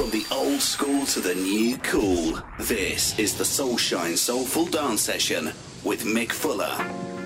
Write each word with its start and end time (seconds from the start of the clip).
From 0.00 0.08
the 0.12 0.24
old 0.32 0.62
school 0.62 1.04
to 1.04 1.20
the 1.20 1.34
new 1.34 1.76
cool, 1.76 2.38
this 2.58 3.18
is 3.18 3.36
the 3.36 3.44
SoulShyne 3.44 4.16
Soulful 4.16 4.64
Dance 4.64 5.02
Session 5.02 5.52
with 5.84 6.04
Mick 6.04 6.32
Fuller. 6.32 7.19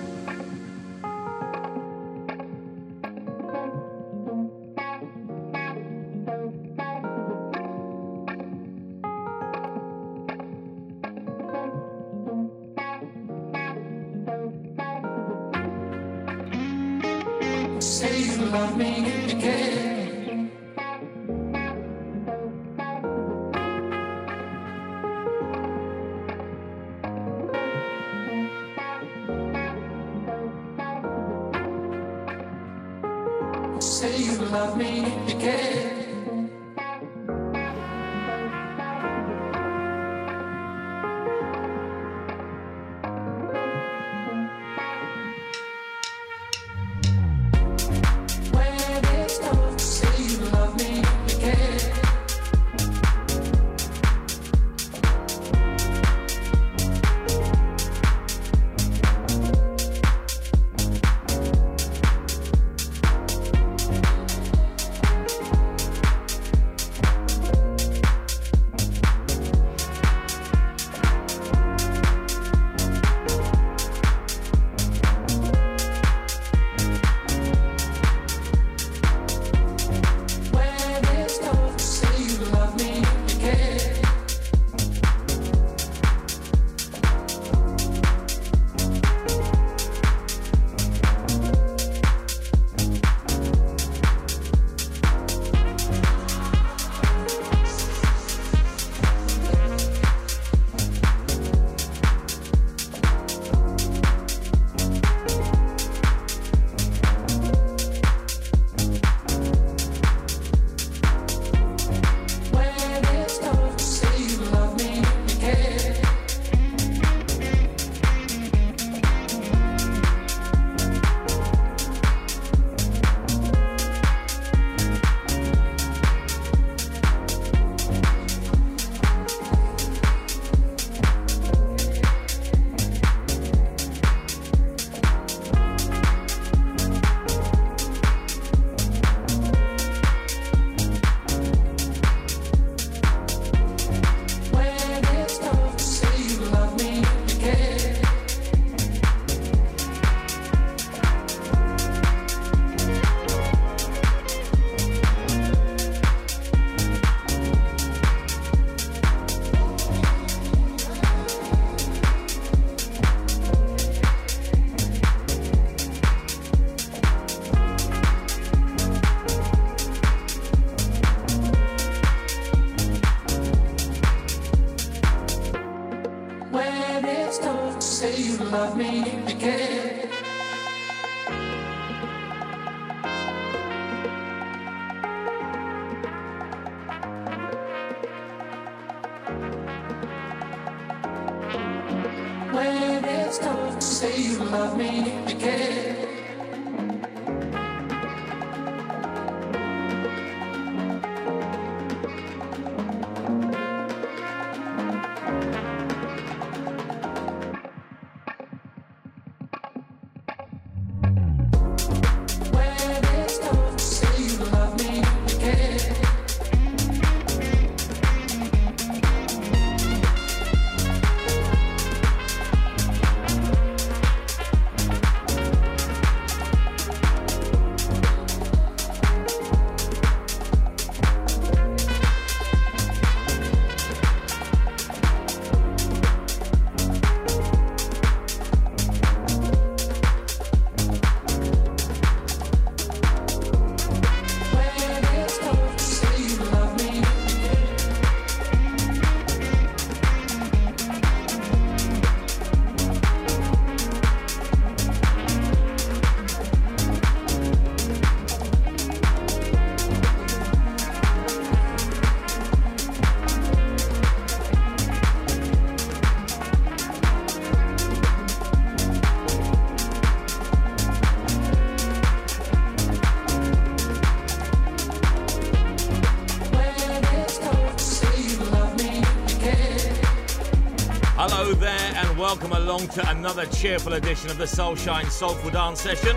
welcome 282.85 283.03
to 283.03 283.11
another 283.11 283.45
cheerful 283.47 283.93
edition 283.93 284.29
of 284.29 284.37
the 284.37 284.43
SoulShyne 284.43 285.09
Soulful 285.09 285.49
Dance 285.49 285.81
Session. 285.81 286.15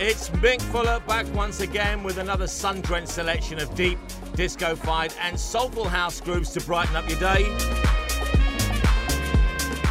It's 0.00 0.30
Mick 0.30 0.60
Fuller 0.60 1.00
back 1.06 1.26
once 1.34 1.60
again 1.60 2.02
with 2.02 2.18
another 2.18 2.46
sun-drenched 2.48 3.08
selection 3.08 3.60
of 3.60 3.72
deep, 3.74 3.98
disco-fied 4.34 5.14
and 5.22 5.38
soulful 5.38 5.84
house 5.84 6.20
grooves 6.20 6.50
to 6.52 6.60
brighten 6.60 6.96
up 6.96 7.08
your 7.08 7.18
day. 7.20 7.44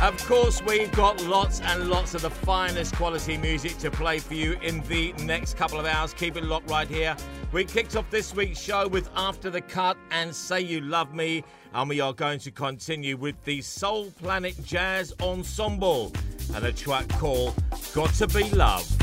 Of 0.01 0.22
course, 0.25 0.62
we've 0.63 0.92
got 0.92 1.24
lots 1.24 1.62
and 1.62 1.89
lots 1.89 2.13
of 2.13 2.22
the 2.22 2.30
finest 2.30 2.95
quality 2.95 3.38
music 3.38 3.77
to 3.77 3.89
play 3.89 4.19
for 4.19 4.33
you 4.33 4.54
in 4.62 4.81
the 4.81 5.13
next 5.24 5.56
couple 5.56 5.80
of 5.80 5.86
hours. 5.86 6.13
Keep 6.13 6.36
it 6.36 6.44
locked 6.44 6.69
right 6.69 6.88
here. 6.88 7.16
We 7.54 7.63
kicked 7.63 7.95
off 7.95 8.10
this 8.10 8.36
week's 8.36 8.60
show 8.60 8.88
with 8.88 9.10
After 9.16 9.50
the 9.50 9.62
Cutt 9.62 9.98
and 10.12 10.36
Say 10.36 10.62
You 10.62 10.81
Love 10.81 11.13
Me 11.13 11.44
and 11.75 11.89
we 11.89 12.00
are 12.00 12.13
going 12.13 12.39
to 12.39 12.51
continue 12.51 13.18
with 13.18 13.36
the 13.44 13.62
Soul 13.62 14.10
Planet 14.22 14.56
Jazz 14.63 15.13
Ensemble 15.22 16.13
and 16.54 16.66
a 16.66 16.72
track 16.72 17.07
called 17.10 17.54
Got 17.94 18.13
to 18.13 18.27
Be 18.27 18.50
Love. 18.51 18.94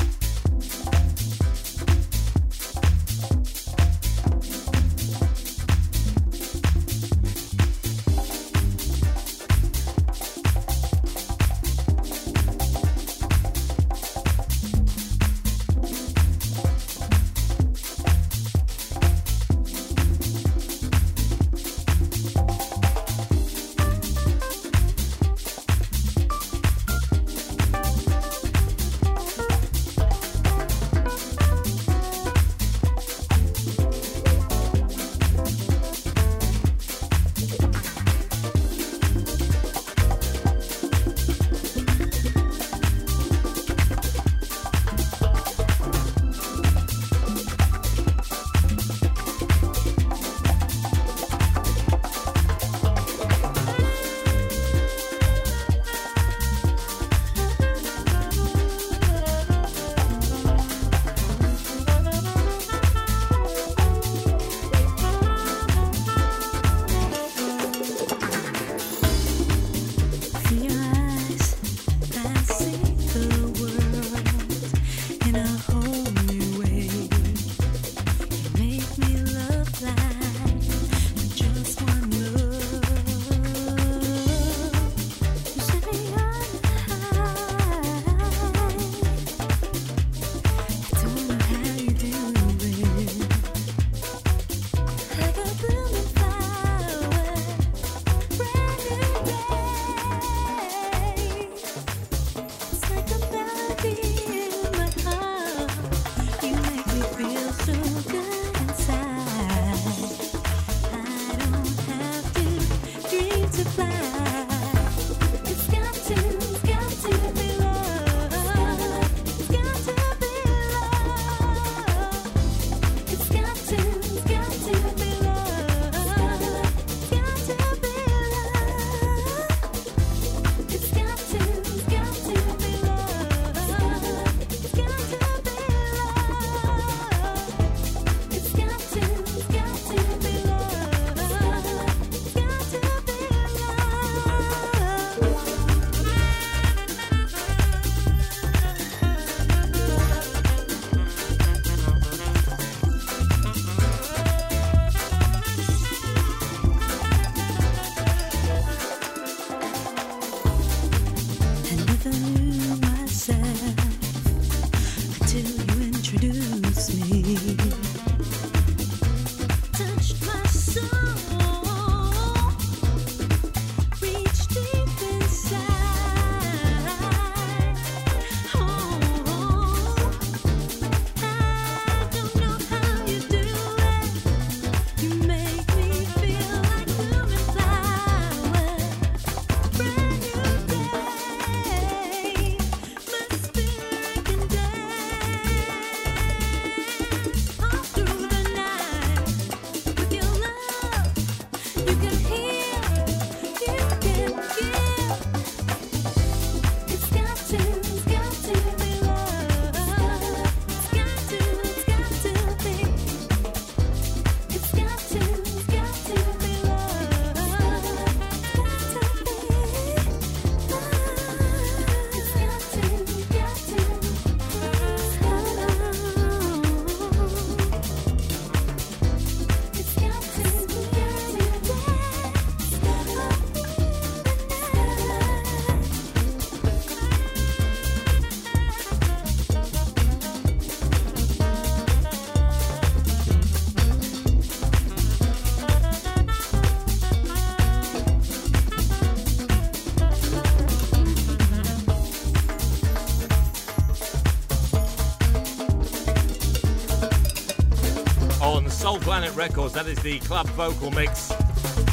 Records. 259.42 259.74
That 259.74 259.88
is 259.88 259.98
the 260.04 260.20
club 260.20 260.46
vocal 260.50 260.92
mix 260.92 261.32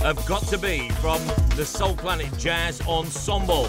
of 0.04 0.24
Got 0.28 0.44
to 0.50 0.58
Be 0.60 0.88
from 1.02 1.20
the 1.56 1.66
Soul 1.66 1.96
Planet 1.96 2.32
Jazz 2.38 2.80
Ensemble. 2.82 3.66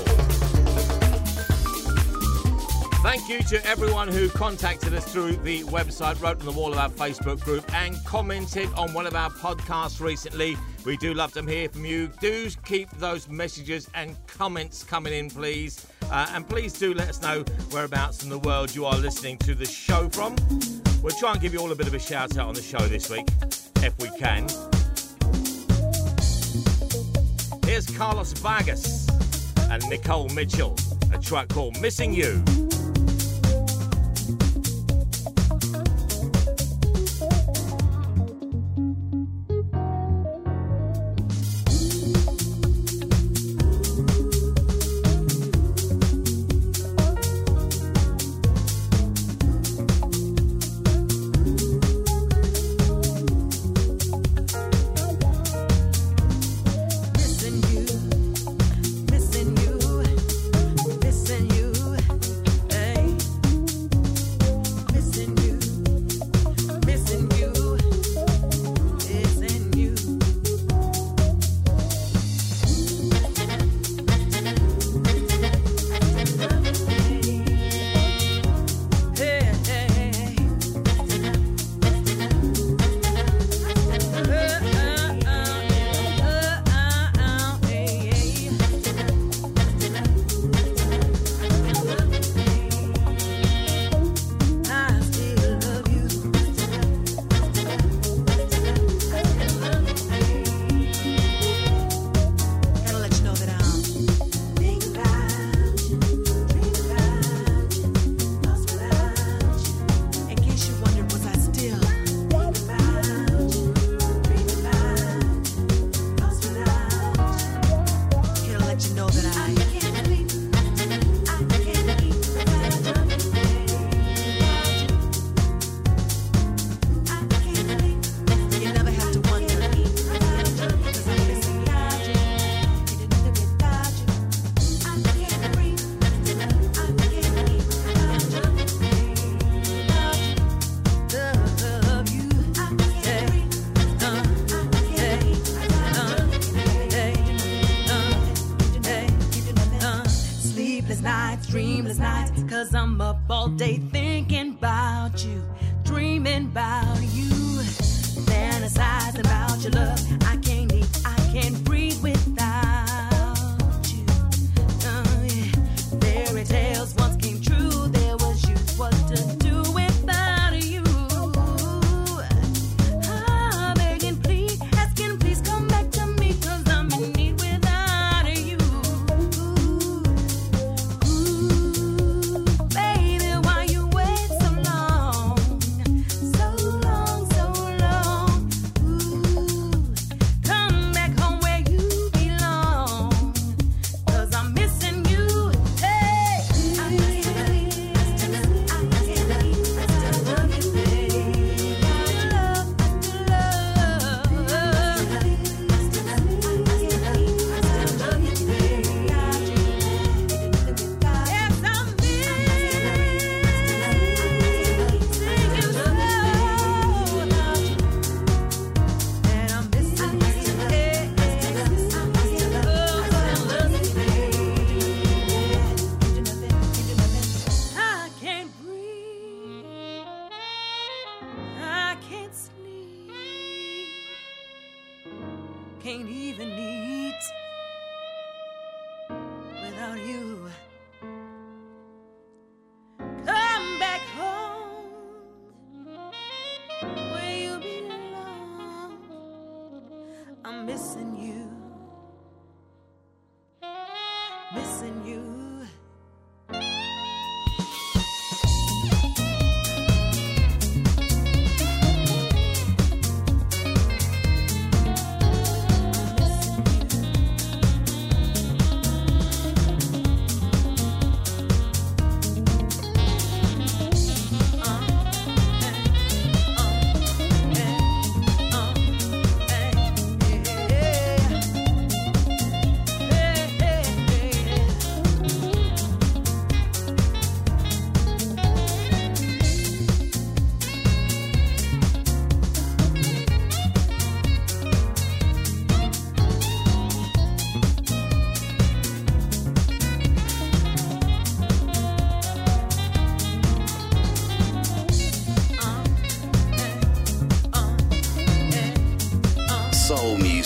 Thank 3.02 3.30
you 3.30 3.42
to 3.44 3.64
everyone 3.64 4.08
who 4.08 4.28
contacted 4.28 4.92
us 4.92 5.10
through 5.10 5.36
the 5.36 5.62
website, 5.62 6.20
wrote 6.20 6.40
on 6.40 6.44
the 6.44 6.52
wall 6.52 6.74
of 6.74 6.78
our 6.78 6.90
Facebook 6.90 7.40
group, 7.40 7.64
and 7.72 7.96
commented 8.04 8.68
on 8.74 8.92
one 8.92 9.06
of 9.06 9.14
our 9.14 9.30
podcasts 9.30 9.98
recently. 9.98 10.58
We 10.84 10.98
do 10.98 11.14
love 11.14 11.32
to 11.32 11.42
hear 11.42 11.70
from 11.70 11.86
you. 11.86 12.08
Do 12.20 12.50
keep 12.66 12.90
those 12.98 13.30
messages 13.30 13.88
and 13.94 14.14
comments 14.26 14.84
coming 14.84 15.14
in, 15.14 15.30
please. 15.30 15.86
Uh, 16.10 16.26
and 16.34 16.46
please 16.46 16.74
do 16.74 16.92
let 16.92 17.08
us 17.08 17.22
know 17.22 17.44
whereabouts 17.70 18.24
in 18.24 18.28
the 18.28 18.40
world 18.40 18.74
you 18.74 18.84
are 18.84 18.98
listening 18.98 19.38
to 19.38 19.54
the 19.54 19.64
show 19.64 20.10
from. 20.10 20.36
We'll 21.02 21.16
try 21.16 21.32
and 21.32 21.40
give 21.40 21.54
you 21.54 21.60
all 21.60 21.72
a 21.72 21.74
bit 21.74 21.86
of 21.86 21.94
a 21.94 21.98
shout 21.98 22.36
out 22.36 22.48
on 22.48 22.54
the 22.54 22.60
show 22.60 22.80
this 22.80 23.08
week, 23.08 23.26
can. 24.20 24.46
Here's 27.64 27.86
Carlos 27.96 28.34
Vargas 28.34 29.08
and 29.70 29.82
Nicole 29.88 30.28
Mitchell, 30.28 30.76
a 31.10 31.18
track 31.18 31.48
called 31.48 31.80
Missing 31.80 32.12
You. 32.12 32.59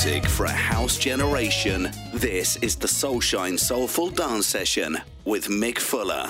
Music 0.05 0.27
for 0.27 0.45
a 0.45 0.51
house 0.51 0.99
generation. 0.99 1.91
This 2.13 2.57
is 2.57 2.77
the 2.77 2.87
SoulShyne 2.87 3.59
Soulful 3.59 4.11
Dance 4.11 4.47
Session 4.47 4.99
with 5.25 5.49
Mick 5.49 5.79
Fuller. 5.79 6.27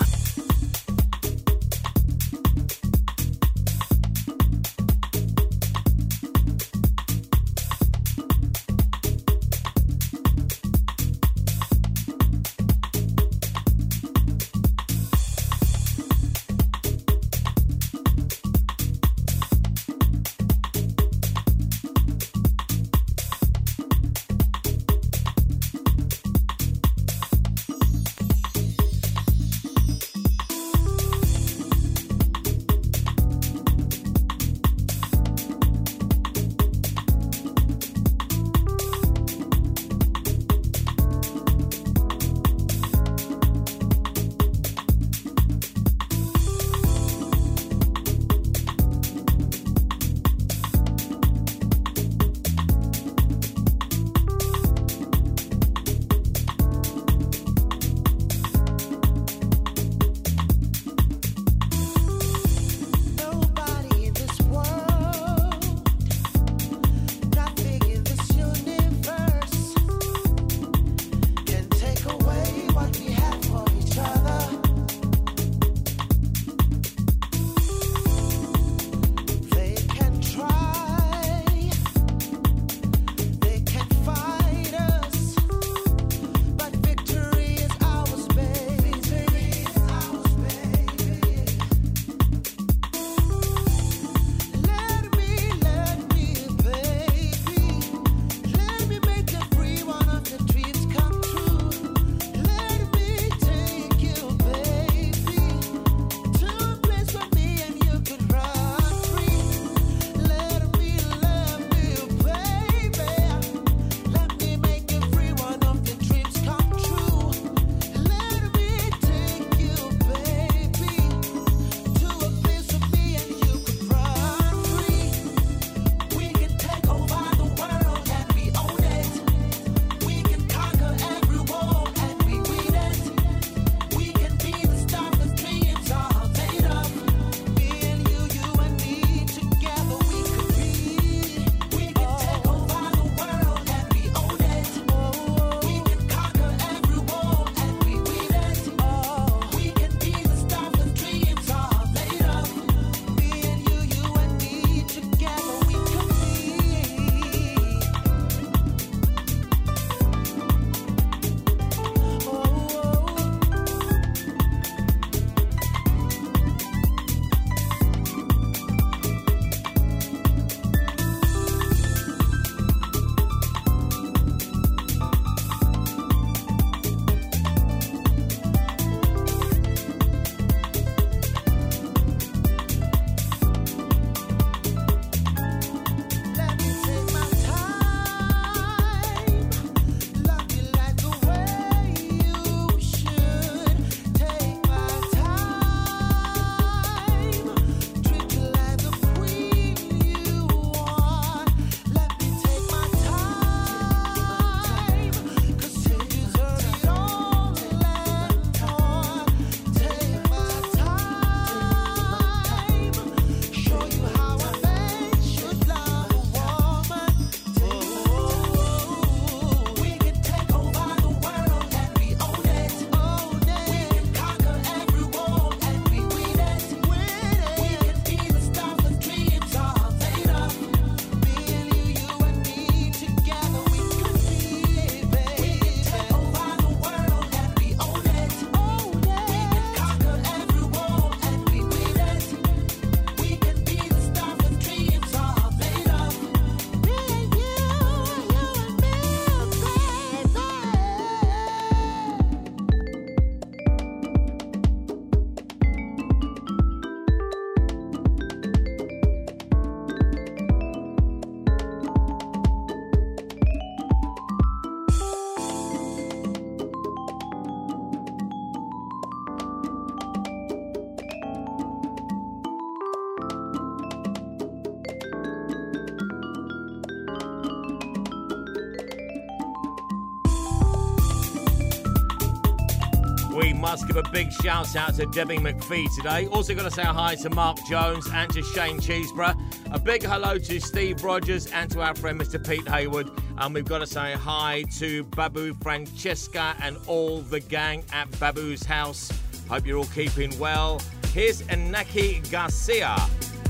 Big 284.15 284.31
shout 284.31 284.77
out 284.77 284.95
to 284.95 285.05
Debbie 285.07 285.39
McPhee 285.39 285.93
today. 285.93 286.25
Also, 286.27 286.55
got 286.55 286.63
to 286.63 286.71
say 286.71 286.83
hi 286.83 287.15
to 287.15 287.29
Mark 287.31 287.57
Jones 287.69 288.07
and 288.13 288.31
to 288.31 288.41
Shane 288.43 288.79
Cheeseborough. 288.79 289.35
A 289.73 289.77
big 289.77 290.03
hello 290.03 290.37
to 290.37 290.61
Steve 290.61 291.03
Rogers 291.03 291.47
and 291.47 291.69
to 291.71 291.81
our 291.81 291.93
friend 291.95 292.17
Mr. 292.17 292.41
Pete 292.41 292.65
Hayward. 292.69 293.09
And 293.39 293.53
we've 293.53 293.65
got 293.65 293.79
to 293.79 293.85
say 293.85 294.13
hi 294.13 294.63
to 294.77 295.03
Babu 295.03 295.53
Francesca 295.55 296.55
and 296.61 296.77
all 296.87 297.19
the 297.23 297.41
gang 297.41 297.83
at 297.91 298.09
Babu's 298.17 298.63
house. 298.63 299.11
Hope 299.49 299.67
you're 299.67 299.79
all 299.79 299.85
keeping 299.87 300.39
well. 300.39 300.81
Here's 301.07 301.41
Inaky 301.41 302.31
Garcia 302.31 302.95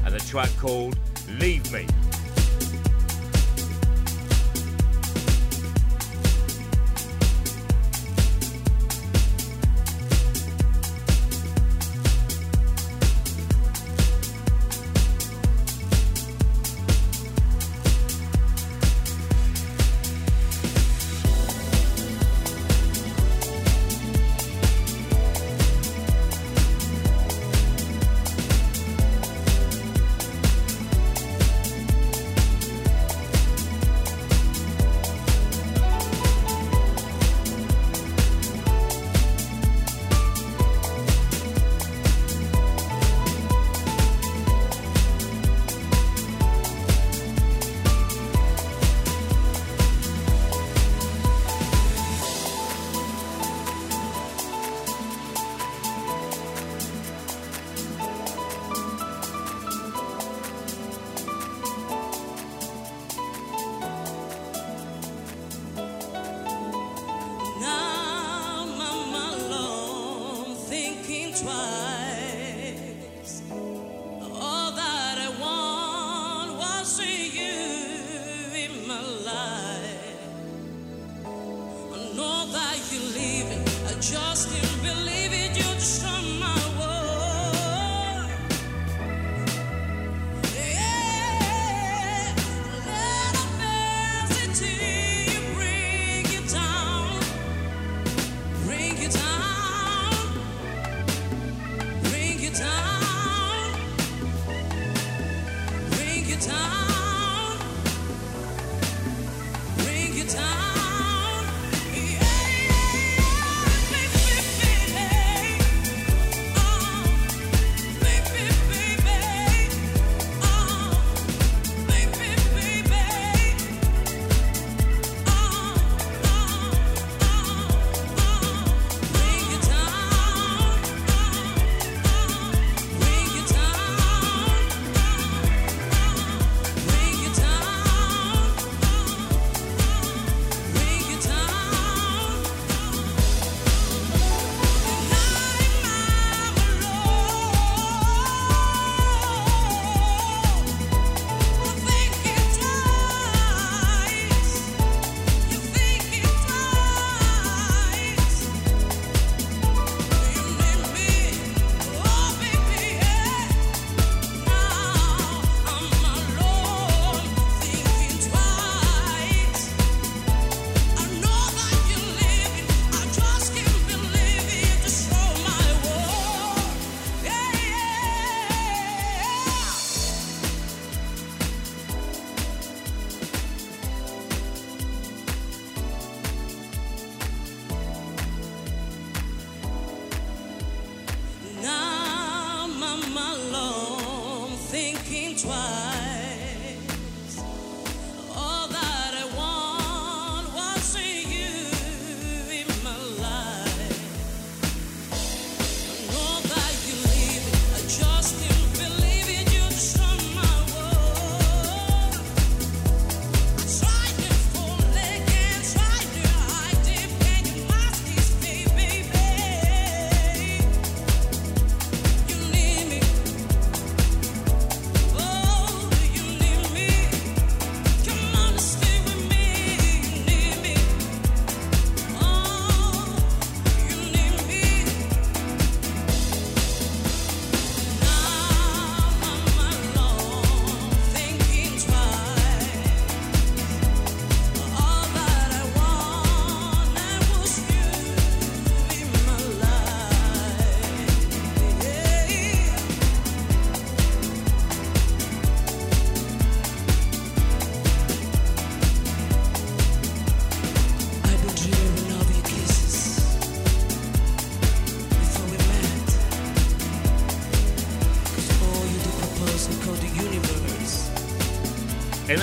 and 0.04 0.16
a 0.16 0.20
track 0.20 0.50
called 0.58 0.98
Leave 1.38 1.72
Me. 1.72 1.86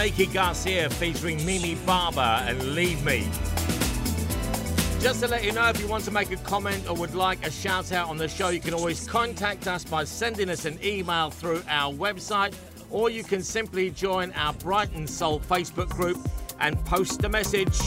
Inaky 0.03 0.33
Garcia 0.33 0.91
featuring 0.91 1.37
Mimi 1.47 1.77
Barber 1.87 2.21
and 2.21 2.75
Leave 2.75 3.05
Me. 3.05 3.21
Just 5.01 5.21
to 5.21 5.29
let 5.29 5.45
you 5.45 5.53
know, 5.53 5.69
if 5.69 5.79
you 5.79 5.87
want 5.87 6.03
to 6.07 6.11
make 6.11 6.33
a 6.33 6.37
comment 6.39 6.89
or 6.91 6.97
would 6.97 7.15
like 7.15 7.47
a 7.47 7.51
shout 7.53 7.93
out 7.93 8.09
on 8.09 8.17
the 8.17 8.27
show, 8.27 8.49
you 8.49 8.59
can 8.59 8.75
always 8.75 9.07
contact 9.07 9.69
us 9.69 9.85
by 9.85 10.03
sending 10.03 10.51
us 10.51 10.65
an 10.65 10.77
email 10.83 11.31
through 11.31 11.63
our 11.69 11.93
website 11.93 12.53
or 12.91 13.11
you 13.11 13.23
can 13.23 13.45
simply 13.45 13.91
join 13.91 14.33
our 14.33 14.53
Brighton 14.55 15.07
Soul 15.07 15.39
Facebook 15.39 15.91
group 15.91 16.19
and 16.59 16.85
post 16.85 17.23
a 17.23 17.29
message. 17.29 17.79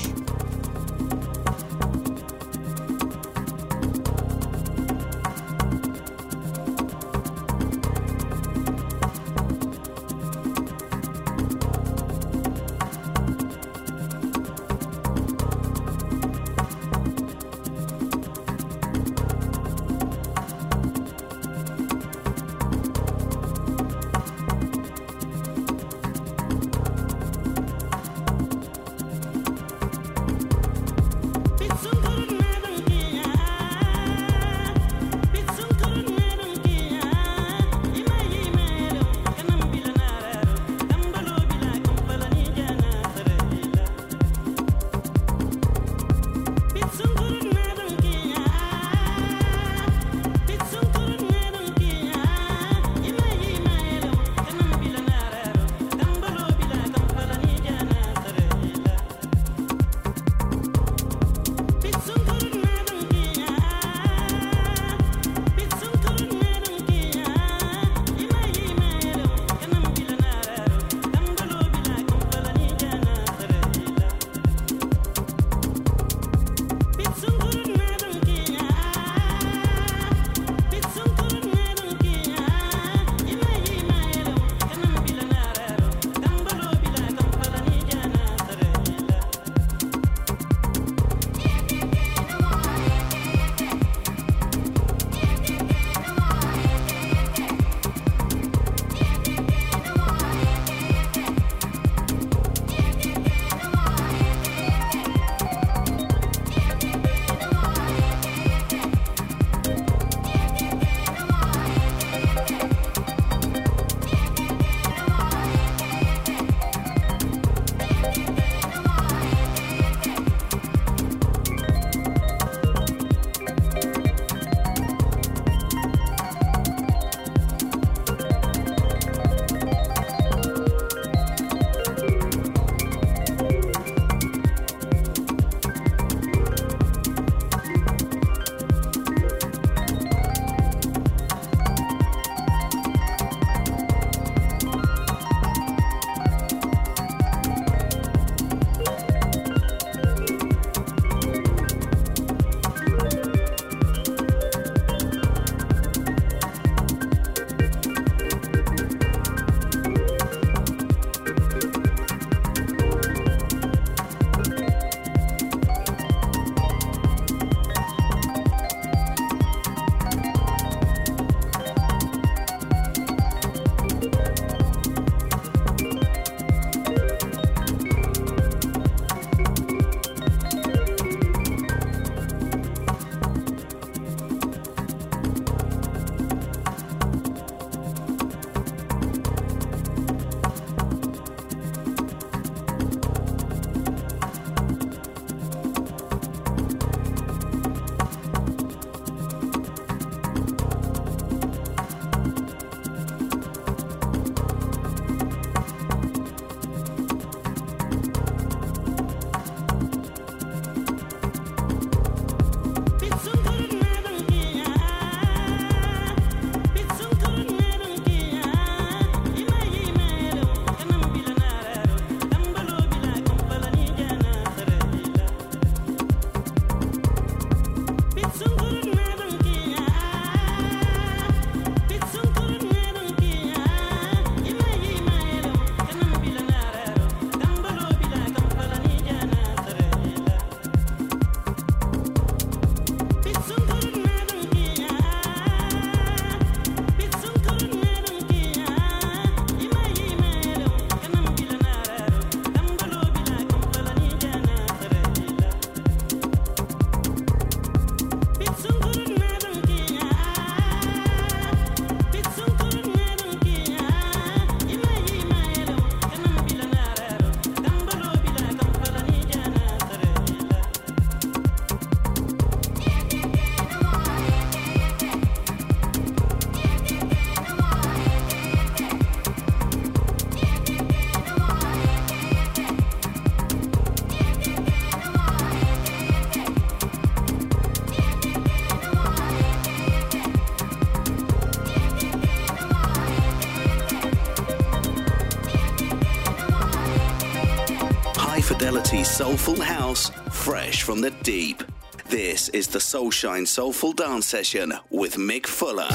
Quality 298.46 299.04
soulful 299.04 299.60
house, 299.60 300.12
fresh 300.32 300.84
from 300.84 301.02
the 301.02 301.10
deep. 301.24 301.64
This 302.10 302.50
is 302.50 302.68
the 302.68 302.78
SoulShyne 302.78 303.48
Soulful 303.48 303.94
Dance 303.94 304.28
Session 304.28 304.74
with 304.92 305.16
Mick 305.16 305.48
Fuller. 305.48 305.90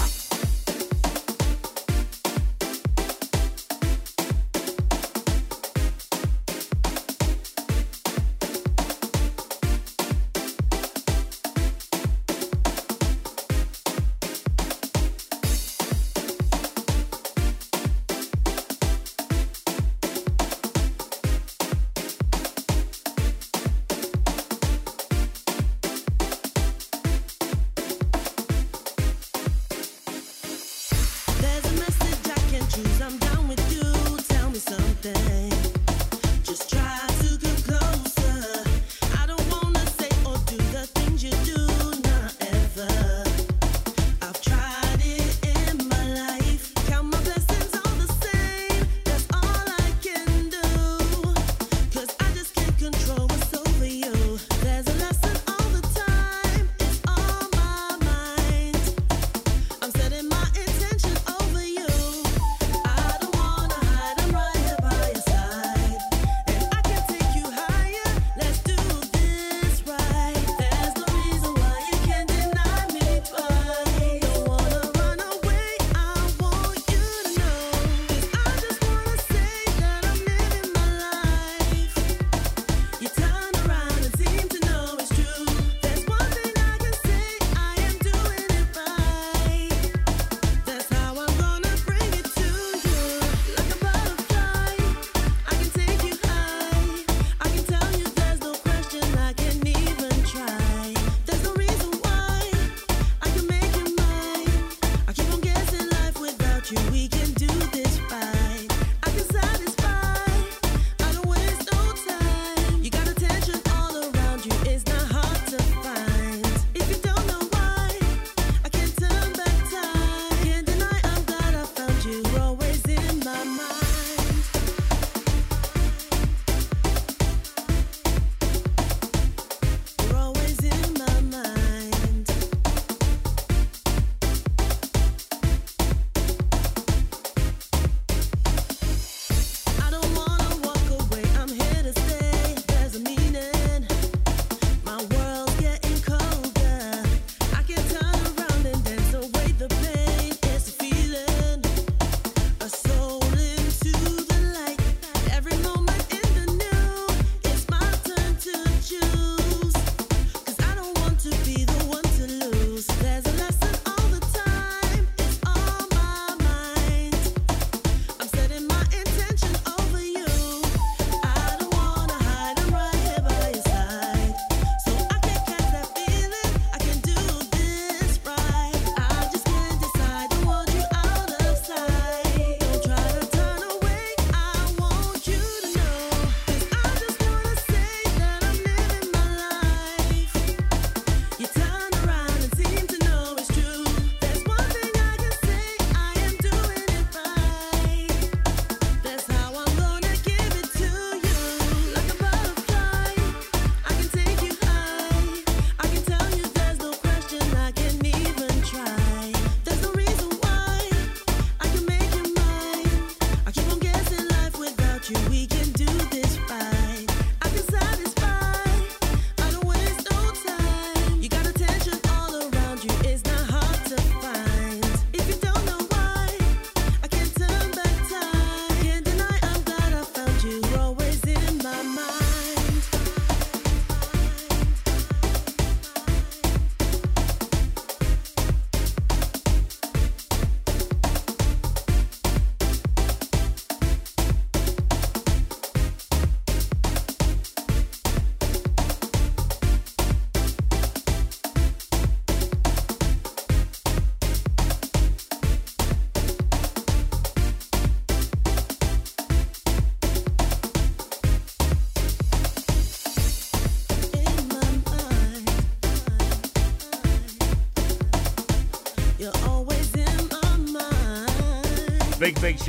Big, 215.60 216.10
big 216.10 216.29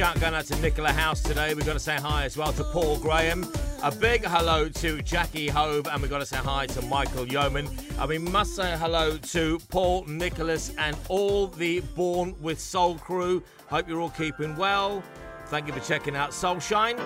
shout 0.01 0.19
going 0.19 0.33
out 0.33 0.45
to 0.45 0.59
Nicola 0.61 0.91
House 0.91 1.21
today. 1.21 1.53
We've 1.53 1.63
got 1.63 1.73
to 1.73 1.79
say 1.79 1.95
hi 1.95 2.25
as 2.25 2.35
well 2.35 2.51
to 2.53 2.63
Paul 2.63 2.97
Graham. 2.97 3.47
A 3.83 3.91
big 3.91 4.25
hello 4.25 4.67
to 4.67 4.99
Jackie 5.03 5.47
Hove, 5.47 5.85
and 5.85 6.01
we've 6.01 6.09
got 6.09 6.17
to 6.17 6.25
say 6.25 6.37
hi 6.37 6.65
to 6.65 6.81
Michael 6.87 7.27
Yeoman. 7.27 7.69
And 7.99 8.09
we 8.09 8.17
must 8.17 8.55
say 8.55 8.75
hello 8.77 9.17
to 9.17 9.59
Paul 9.69 10.05
Nicholas 10.05 10.73
and 10.79 10.97
all 11.07 11.45
the 11.45 11.81
Born 11.81 12.35
with 12.41 12.59
Soul 12.59 12.95
crew. 12.95 13.43
Hope 13.67 13.87
you're 13.87 13.99
all 14.01 14.09
keeping 14.09 14.55
well. 14.55 15.03
Thank 15.45 15.67
you 15.67 15.73
for 15.73 15.81
checking 15.81 16.15
out 16.15 16.31
SoulShyne. 16.31 16.97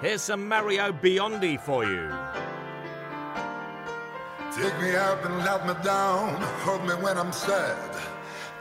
Here's 0.00 0.22
some 0.22 0.48
Mario 0.48 0.92
Biondi 0.92 1.60
for 1.60 1.84
you. 1.84 2.08
Take 4.56 4.80
me 4.80 4.96
up 4.96 5.22
and 5.26 5.36
let 5.40 5.66
me 5.66 5.74
down. 5.84 6.40
Hold 6.60 6.86
me 6.86 6.94
when 7.04 7.18
I'm 7.18 7.32
sad. 7.32 8.11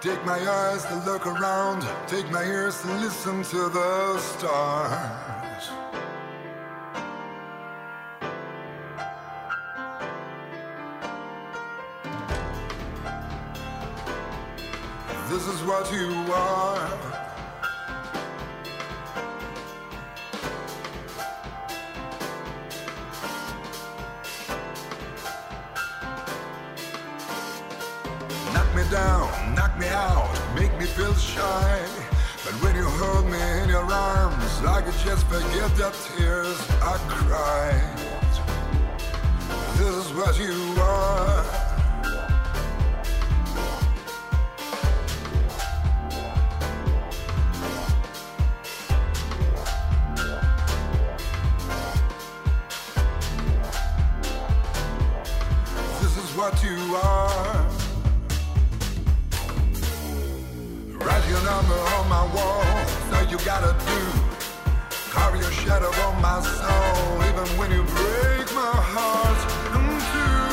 Take 0.02 0.26
my 0.26 0.40
eyes 0.50 0.84
to 0.86 0.96
look 1.06 1.28
around, 1.28 1.86
take 2.08 2.28
my 2.32 2.44
ears 2.44 2.82
to 2.82 2.88
listen 2.96 3.44
to 3.44 3.70
the 3.70 4.18
stars. 4.18 5.70
This 15.30 15.48
is 15.48 15.62
what 15.62 15.94
you 15.94 16.10
are. 16.34 17.11
out, 30.02 30.34
make 30.56 30.74
me 30.80 30.86
feel 30.86 31.14
shy. 31.14 31.80
But 32.44 32.54
when 32.64 32.76
you 32.76 32.88
hold 33.02 33.26
me 33.28 33.42
in 33.62 33.70
your 33.70 33.86
arms, 33.86 34.54
I 34.66 34.82
could 34.82 35.00
just 35.06 35.28
forget 35.28 35.70
the 35.76 35.90
tears 36.06 36.60
I 36.82 36.98
cried. 37.08 37.98
This 39.78 39.94
is 40.06 40.14
what 40.14 40.40
you 40.40 40.82
are. 40.82 41.71
gotta 63.46 63.74
do. 63.86 64.02
Carve 65.10 65.36
your 65.36 65.52
shadow 65.52 65.90
on 66.06 66.22
my 66.22 66.42
soul, 66.42 67.24
even 67.24 67.48
when 67.58 67.72
you 67.72 67.84
break 67.84 68.54
my 68.54 68.76
heart 68.94 69.42
in 69.76 70.00
two. 70.12 70.52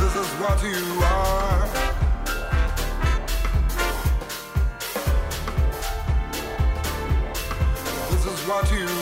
This 0.00 0.14
is 0.22 0.30
what 0.40 0.62
you 0.62 1.02
are. 1.02 1.68
This 8.10 8.24
is 8.26 8.40
what 8.46 8.70
you 8.70 8.99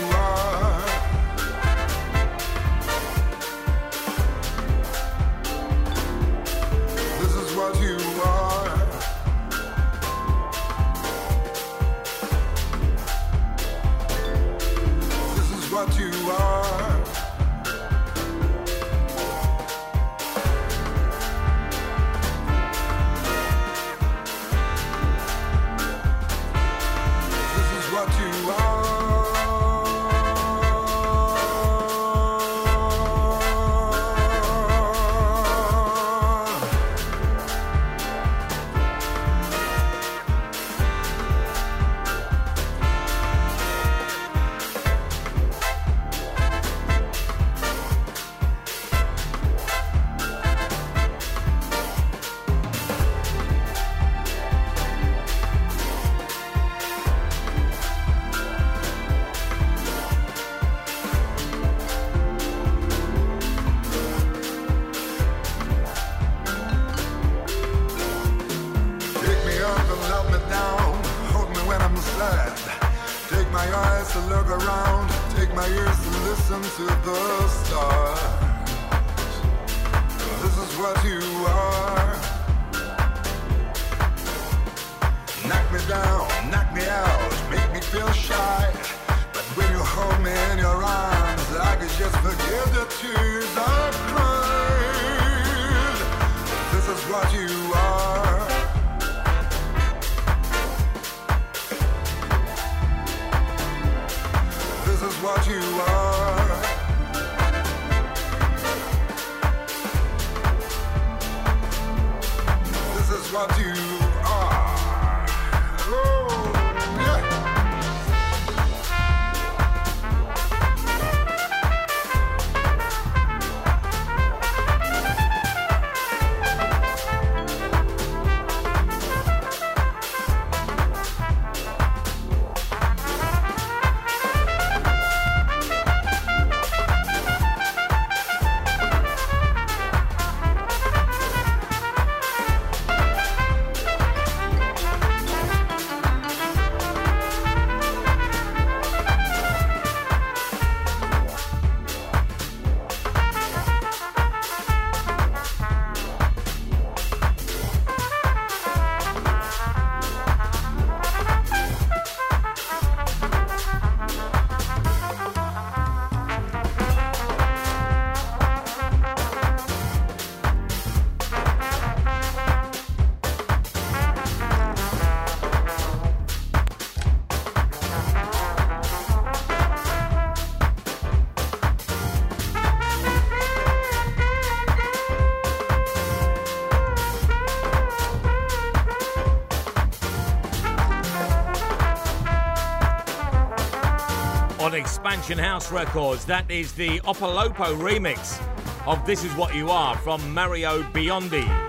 Expansion 194.78 195.38
House 195.38 195.72
Records. 195.72 196.24
That 196.24 196.48
is 196.48 196.72
the 196.72 197.00
Opolopo 197.00 197.76
remix 197.76 198.40
of 198.86 199.04
This 199.04 199.24
Is 199.24 199.34
What 199.34 199.52
You 199.52 199.70
Are 199.70 199.96
from 199.98 200.32
Mario 200.32 200.82
Biondi. 200.92 201.68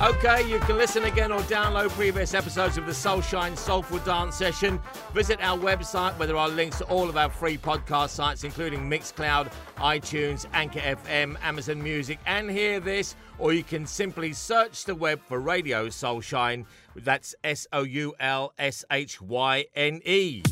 Okay, 0.00 0.48
you 0.48 0.60
can 0.60 0.78
listen 0.78 1.06
again 1.06 1.32
or 1.32 1.40
download 1.40 1.88
previous 1.88 2.32
episodes 2.32 2.78
of 2.78 2.86
the 2.86 2.92
SoulShyne 2.92 3.58
Soulful 3.58 3.98
Dance 3.98 4.36
Session. 4.36 4.78
Visit 5.12 5.40
our 5.42 5.58
website 5.58 6.16
where 6.18 6.28
there 6.28 6.36
are 6.36 6.48
links 6.48 6.78
to 6.78 6.84
all 6.84 7.08
of 7.08 7.16
our 7.16 7.28
free 7.28 7.58
podcast 7.58 8.10
sites, 8.10 8.44
including 8.44 8.88
Mixcloud, 8.88 9.50
iTunes, 9.78 10.46
Anchor 10.52 10.78
FM, 10.78 11.36
Amazon 11.42 11.82
Music, 11.82 12.20
and 12.26 12.48
Hear 12.48 12.78
This. 12.78 13.16
Or 13.40 13.52
you 13.52 13.64
can 13.64 13.84
simply 13.86 14.32
search 14.32 14.84
the 14.84 14.94
web 14.94 15.20
for 15.20 15.40
Radio 15.40 15.88
SoulShyne 15.88 16.64
that's 17.04 17.34
S 17.44 17.66
O 17.72 17.82
U 17.82 18.14
L 18.20 18.52
S 18.58 18.84
H 18.90 19.20
Y 19.20 19.66
N 19.74 20.00
E. 20.04 20.42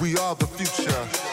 We 0.00 0.16
are 0.18 0.34
the 0.34 0.46
future. 0.46 1.26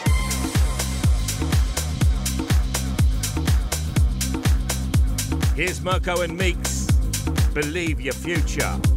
Here's 5.54 5.80
Mirko 5.82 6.22
and 6.22 6.38
Meex. 6.38 6.90
Believe 7.54 8.00
your 8.00 8.14
future. 8.14 8.93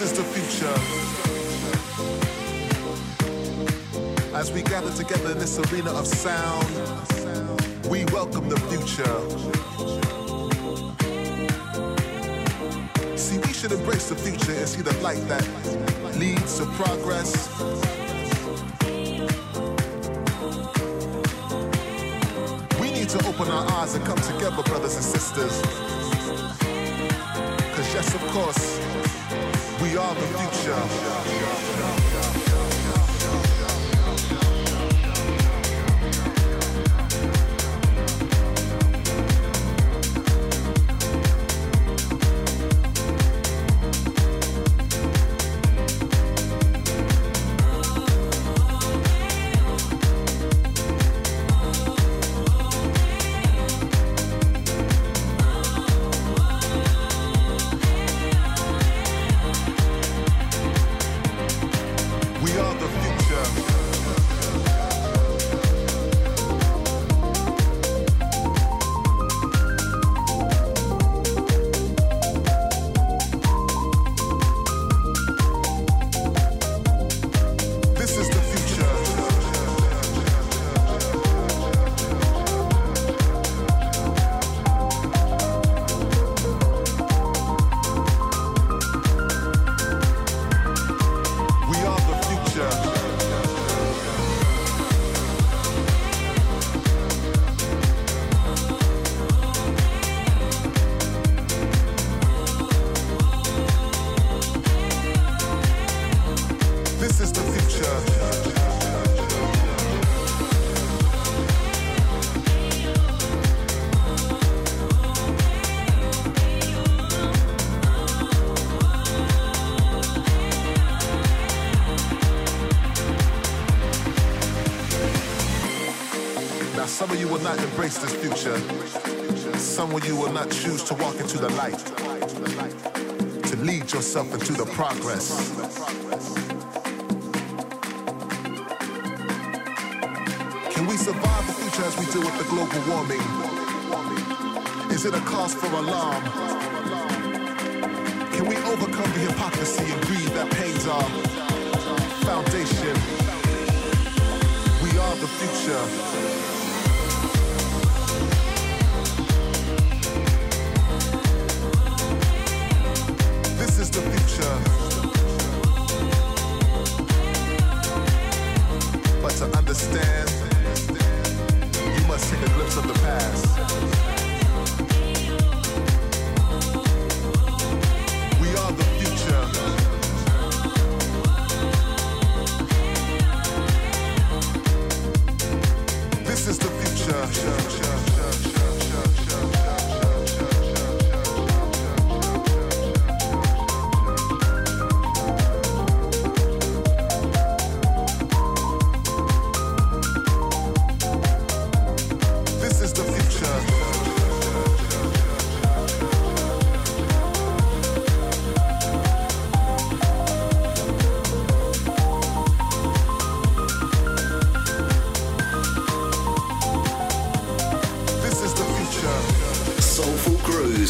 This 0.00 0.12
is 0.12 0.18
the 0.18 0.24
future. 0.24 0.74
As 4.34 4.50
we 4.50 4.62
gather 4.62 4.90
together 4.94 5.32
in 5.32 5.38
this 5.38 5.58
arena 5.58 5.90
of 5.90 6.06
sound, 6.06 6.64
we 7.90 8.06
welcome 8.06 8.48
the 8.48 8.58
future. 8.70 9.20
See, 13.14 13.40
we 13.40 13.52
should 13.52 13.72
embrace 13.72 14.08
the 14.08 14.16
future 14.16 14.52
and 14.52 14.66
see 14.66 14.80
the 14.80 14.94
light 15.02 15.20
that 15.28 15.46
leads 16.16 16.56
to 16.60 16.64
progress. 16.80 17.50
We 22.80 22.90
need 22.90 23.10
to 23.10 23.18
open 23.28 23.48
our 23.48 23.70
eyes 23.72 23.94
and 23.96 24.04
come 24.06 24.16
together, 24.16 24.62
brothers 24.62 24.96
and 24.96 25.04
sisters. 25.04 25.60
Cause 27.76 27.94
yes, 27.94 28.14
of 28.14 28.22
course 28.28 28.99
yourself 29.92 31.30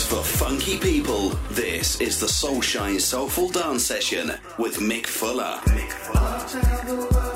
funky 0.07 0.78
people. 0.78 1.30
This 1.51 2.01
is 2.01 2.20
the 2.20 2.26
SoulShyne 2.26 3.01
Soulful 3.01 3.51
Dance 3.51 3.84
Session 3.84 4.32
with 4.59 4.78
Mick 4.78 5.07
Fuller. 5.07 5.61
Mick 5.66 5.92
Fuller. 5.92 7.30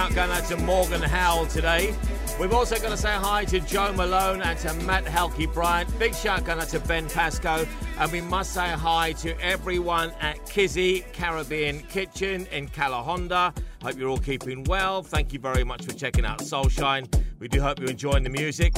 Shout 0.00 0.14
going 0.14 0.30
out 0.30 0.44
to 0.44 0.56
Morgan 0.56 1.02
Howell 1.02 1.44
today. 1.44 1.94
We've 2.40 2.54
also 2.54 2.76
got 2.76 2.88
to 2.88 2.96
say 2.96 3.12
hi 3.12 3.44
to 3.44 3.60
Joe 3.60 3.92
Malone 3.92 4.40
and 4.40 4.58
to 4.60 4.72
Matt 4.86 5.04
Halkey 5.04 5.52
Bryant. 5.52 5.98
Big 5.98 6.14
shout 6.14 6.48
out 6.48 6.68
to 6.68 6.80
Ben 6.80 7.06
Pasco. 7.10 7.66
And 7.98 8.10
we 8.10 8.22
must 8.22 8.54
say 8.54 8.70
hi 8.70 9.12
to 9.18 9.38
everyone 9.42 10.12
at 10.22 10.42
Kizzy 10.46 11.04
Caribbean 11.12 11.80
Kitchen 11.80 12.46
in 12.46 12.66
Honda. 12.68 13.52
Hope 13.82 13.98
you're 13.98 14.08
all 14.08 14.16
keeping 14.16 14.64
well. 14.64 15.02
Thank 15.02 15.34
you 15.34 15.38
very 15.38 15.64
much 15.64 15.84
for 15.84 15.92
checking 15.92 16.24
out 16.24 16.38
SoulShyne. 16.38 17.22
We 17.38 17.48
do 17.48 17.60
hope 17.60 17.78
you're 17.78 17.90
enjoying 17.90 18.22
the 18.22 18.30
music. 18.30 18.72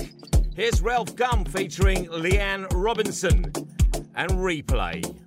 Here's 0.57 0.83
Ralf 0.83 1.15
Gum 1.15 1.45
featuring 1.45 2.07
Leanne 2.07 2.67
Robinson 2.73 3.45
and 4.17 4.31
Replay. 4.33 5.22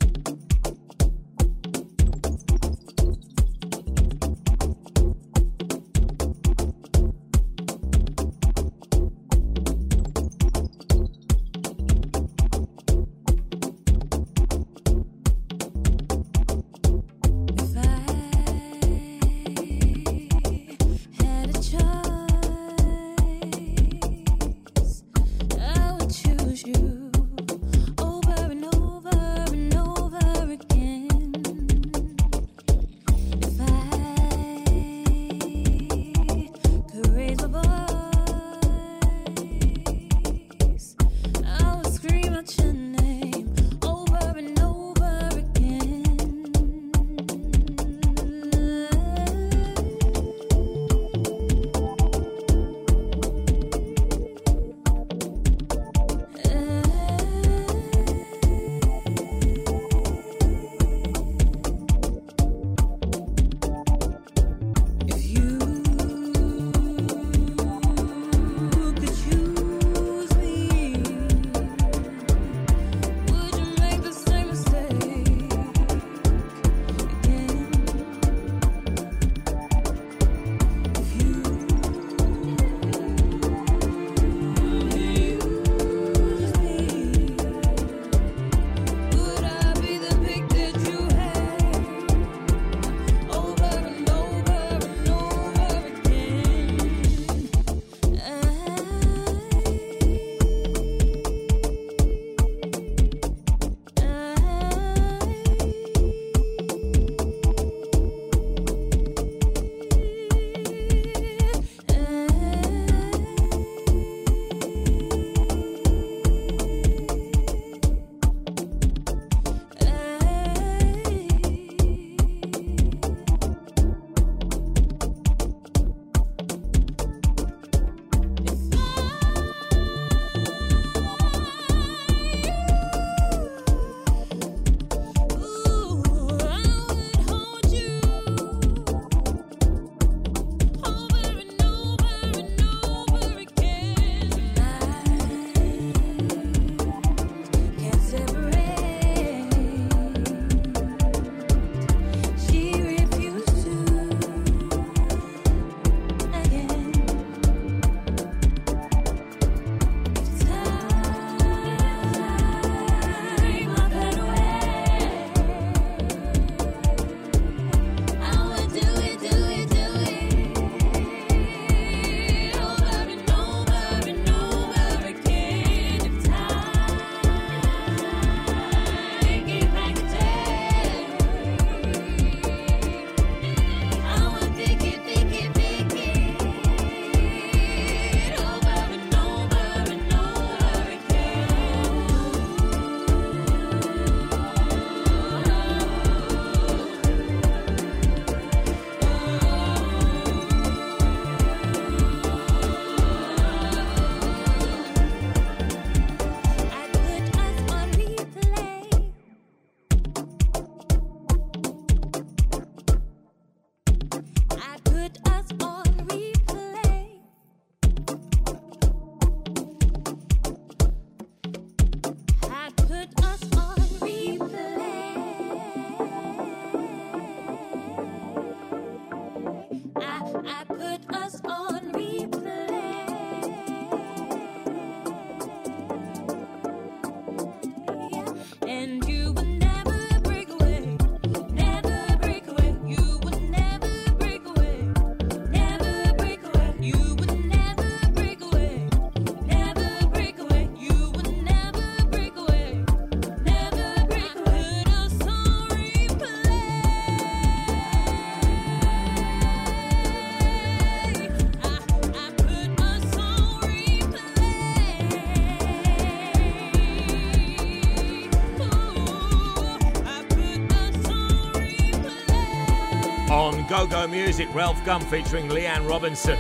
Go 273.96 274.08
Music, 274.10 274.54
Ralf 274.54 274.84
Gum 274.84 275.00
featuring 275.06 275.48
Leanne 275.48 275.90
Robinson. 275.90 276.38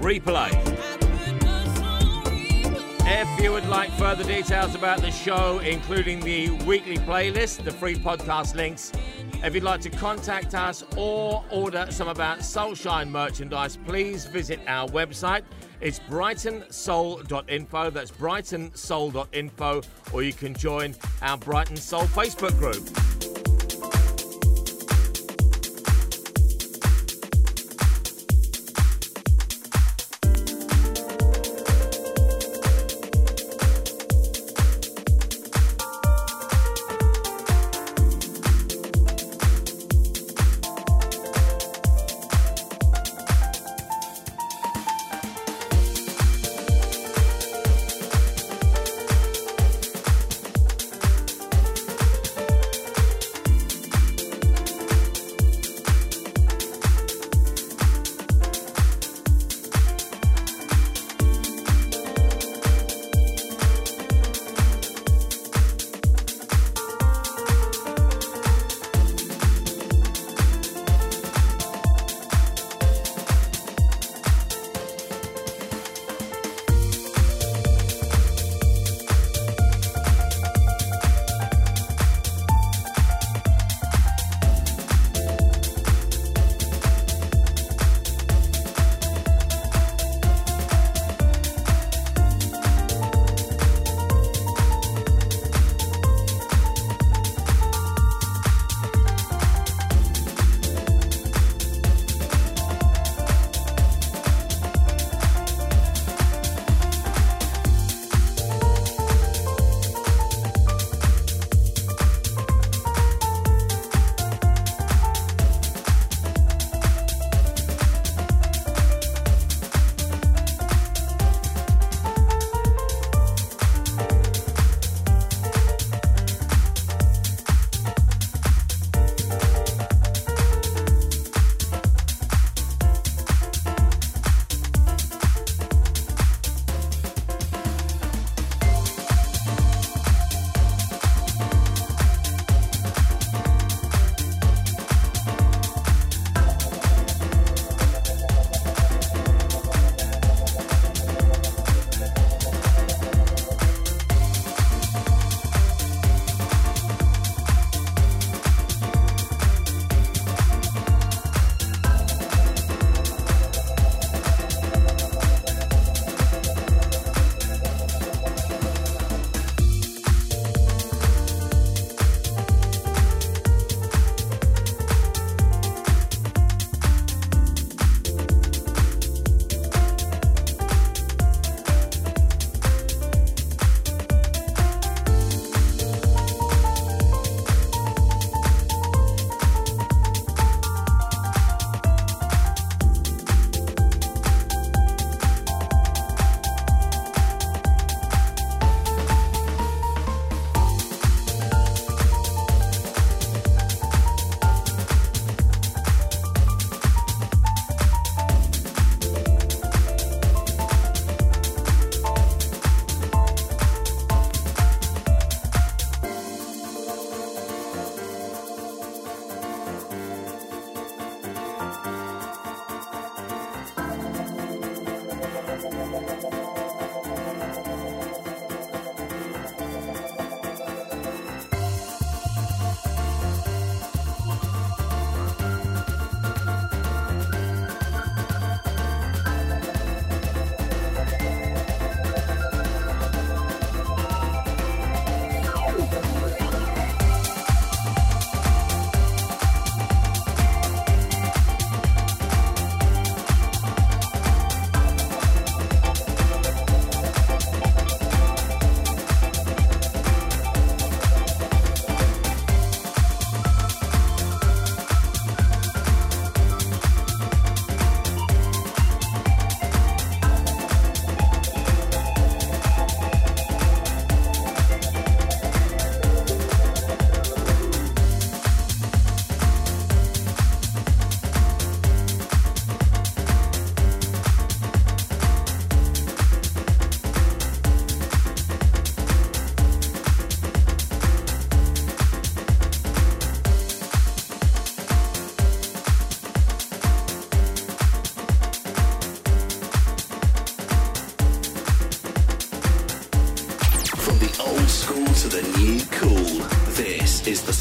Replay. 0.00 0.50
If 3.06 3.40
you 3.40 3.52
would 3.52 3.66
like 3.66 3.92
further 3.92 4.24
details 4.24 4.74
about 4.74 5.00
the 5.00 5.12
show, 5.12 5.60
including 5.60 6.18
the 6.18 6.50
weekly 6.66 6.98
playlist, 6.98 7.62
the 7.62 7.70
free 7.70 7.94
podcast 7.94 8.56
links, 8.56 8.90
if 9.44 9.54
you'd 9.54 9.62
like 9.62 9.82
to 9.82 9.90
contact 9.90 10.56
us 10.56 10.82
or 10.96 11.44
order 11.52 11.86
some 11.90 12.08
of 12.08 12.18
our 12.18 12.38
SoulShyne 12.38 13.08
merchandise, 13.08 13.76
please 13.76 14.24
visit 14.24 14.58
our 14.66 14.88
website. 14.88 15.44
It's 15.80 16.00
brightonsoul.info. 16.00 17.90
That's 17.90 18.10
brightonsoul.info, 18.10 19.82
or 20.12 20.22
you 20.24 20.32
can 20.32 20.54
join 20.54 20.96
our 21.22 21.38
Brighton 21.38 21.76
Soul 21.76 22.02
Facebook 22.06 22.58
group. 22.58 23.03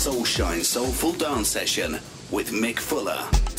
SoulShyne 0.03 0.65
Soulful 0.65 1.13
Dance 1.13 1.47
Session 1.47 1.97
with 2.29 2.51
Mick 2.51 2.77
Fuller. 2.77 3.52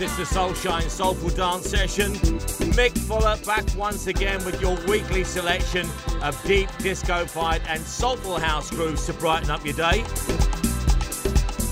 The 0.00 0.06
SoulShyne 0.06 0.88
Soulful 0.88 1.28
Dance 1.28 1.68
Session. 1.68 2.14
Mick 2.72 2.96
Fuller 2.96 3.36
back 3.44 3.66
once 3.76 4.06
again 4.06 4.42
with 4.46 4.58
your 4.58 4.74
weekly 4.86 5.24
selection 5.24 5.86
of 6.22 6.42
deep 6.46 6.70
Discofied 6.78 7.60
and 7.68 7.82
soulful 7.82 8.40
house 8.40 8.70
grooves 8.70 9.04
to 9.06 9.12
brighten 9.12 9.50
up 9.50 9.62
your 9.62 9.74
day. 9.74 10.02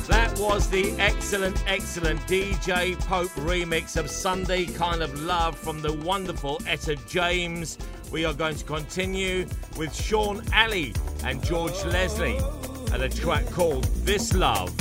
That 0.08 0.30
was 0.38 0.68
the 0.68 0.94
excellent, 0.98 1.64
excellent 1.66 2.20
DJ 2.26 3.00
Pope 3.06 3.30
remix 3.30 3.96
of 3.96 4.10
Sunday 4.10 4.66
Kind 4.66 5.02
of 5.02 5.18
Love 5.22 5.56
from 5.56 5.80
the 5.80 5.94
wonderful 5.94 6.60
Etta 6.66 6.96
James. 7.08 7.78
We 8.12 8.26
are 8.26 8.34
going 8.34 8.56
to 8.56 8.64
continue 8.64 9.46
with 9.78 9.94
Sean 9.94 10.42
Alley 10.52 10.92
and 11.24 11.42
George 11.42 11.82
Leslie 11.86 12.38
and 12.92 13.02
a 13.02 13.08
track 13.08 13.46
called 13.46 13.84
This 14.04 14.34
Love. 14.34 14.77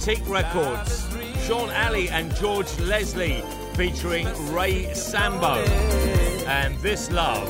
Boutique 0.00 0.26
Records. 0.30 1.06
Sean 1.46 1.68
Alley 1.68 2.08
and 2.08 2.34
George 2.36 2.66
Leslie 2.78 3.42
featuring 3.74 4.26
Ray 4.50 4.94
Sambo. 4.94 5.56
And 6.46 6.74
This 6.78 7.10
Love. 7.10 7.46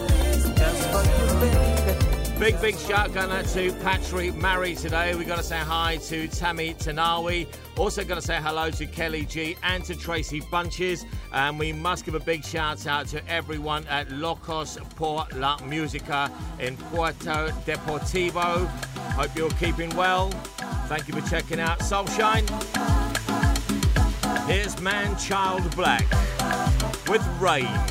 Big, 2.41 2.61
big 2.61 2.77
shout 2.77 3.15
going 3.15 3.31
out 3.31 3.45
to 3.51 3.73
Patrick 3.85 4.35
Murray 4.35 4.75
today. 4.75 5.15
We're 5.15 5.29
got 5.29 5.37
to 5.37 5.45
say 5.45 5.59
hi 5.59 5.99
to 6.09 6.27
Tammy 6.27 6.75
Tanawi. 6.75 7.47
Also, 7.77 8.03
got 8.03 8.17
to 8.17 8.21
say 8.21 8.41
hello 8.43 8.69
to 8.71 8.87
Kelly 8.87 9.27
G 9.27 9.57
and 9.63 9.85
to 9.85 9.95
Tracy 9.95 10.41
Bunches. 10.51 11.07
And 11.33 11.57
we 11.57 11.73
must 11.73 12.05
give 12.05 12.17
a 12.17 12.21
big 12.21 12.45
shout 12.45 12.85
out 12.89 13.07
to 13.09 13.25
everyone 13.31 13.87
at 13.87 14.11
Locos 14.11 14.77
por 14.97 15.25
la 15.37 15.57
Musica 15.59 16.29
in 16.59 16.77
Puerto 16.77 17.53
Deportivo. 17.65 18.67
Hope 19.13 19.37
you're 19.37 19.51
keeping 19.51 19.95
well. 19.95 20.33
Thank 20.91 21.07
you 21.07 21.15
for 21.15 21.31
checking 21.31 21.61
out 21.61 21.79
SoulShyne. 21.79 22.49
Here's 24.49 24.75
Manchildblack 24.75 26.09
with 27.09 27.25
Rain. 27.41 27.90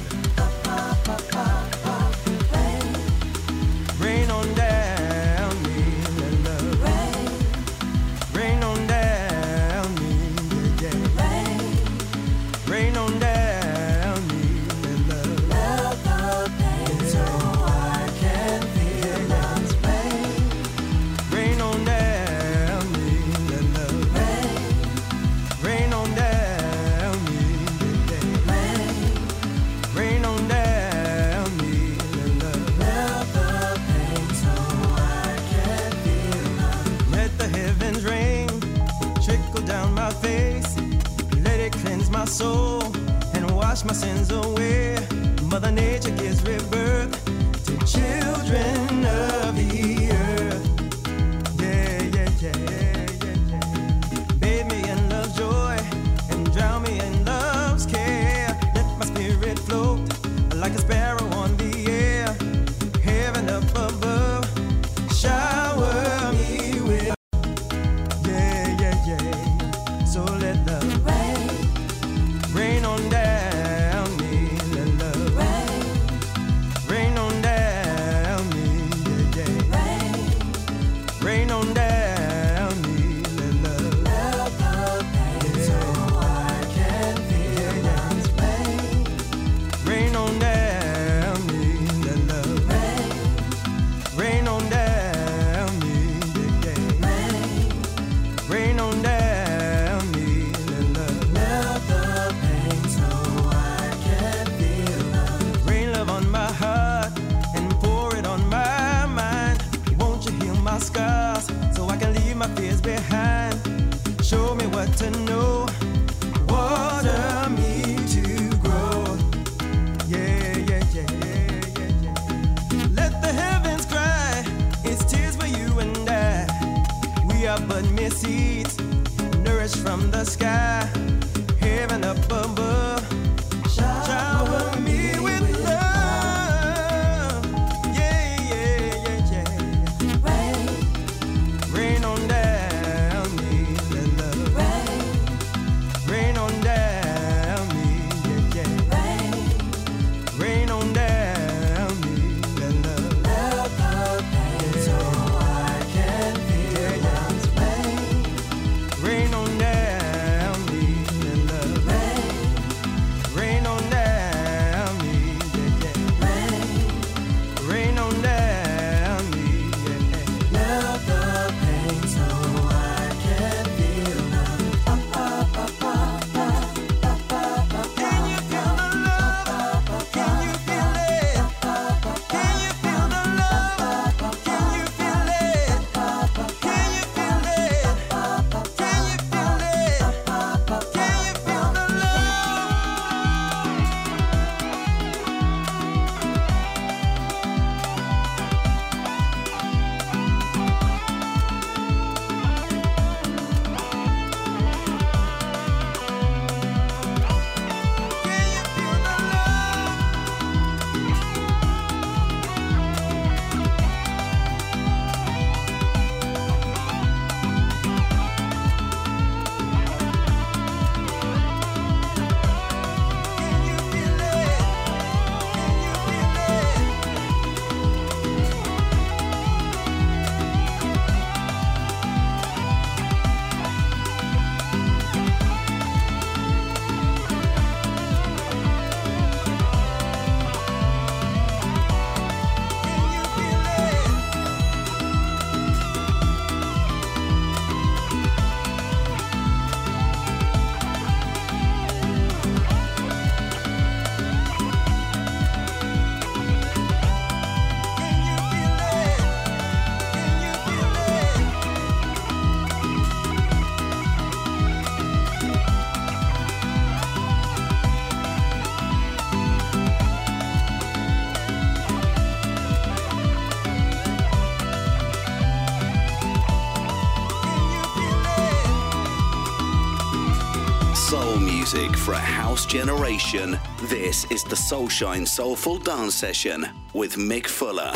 generation. 282.69 283.59
This 283.85 284.25
is 284.29 284.43
the 284.43 284.55
SoulShyne 284.55 285.27
Soulful 285.27 285.79
Dance 285.79 286.13
Session 286.13 286.67
with 286.93 287.15
Mick 287.15 287.47
Fuller. 287.47 287.91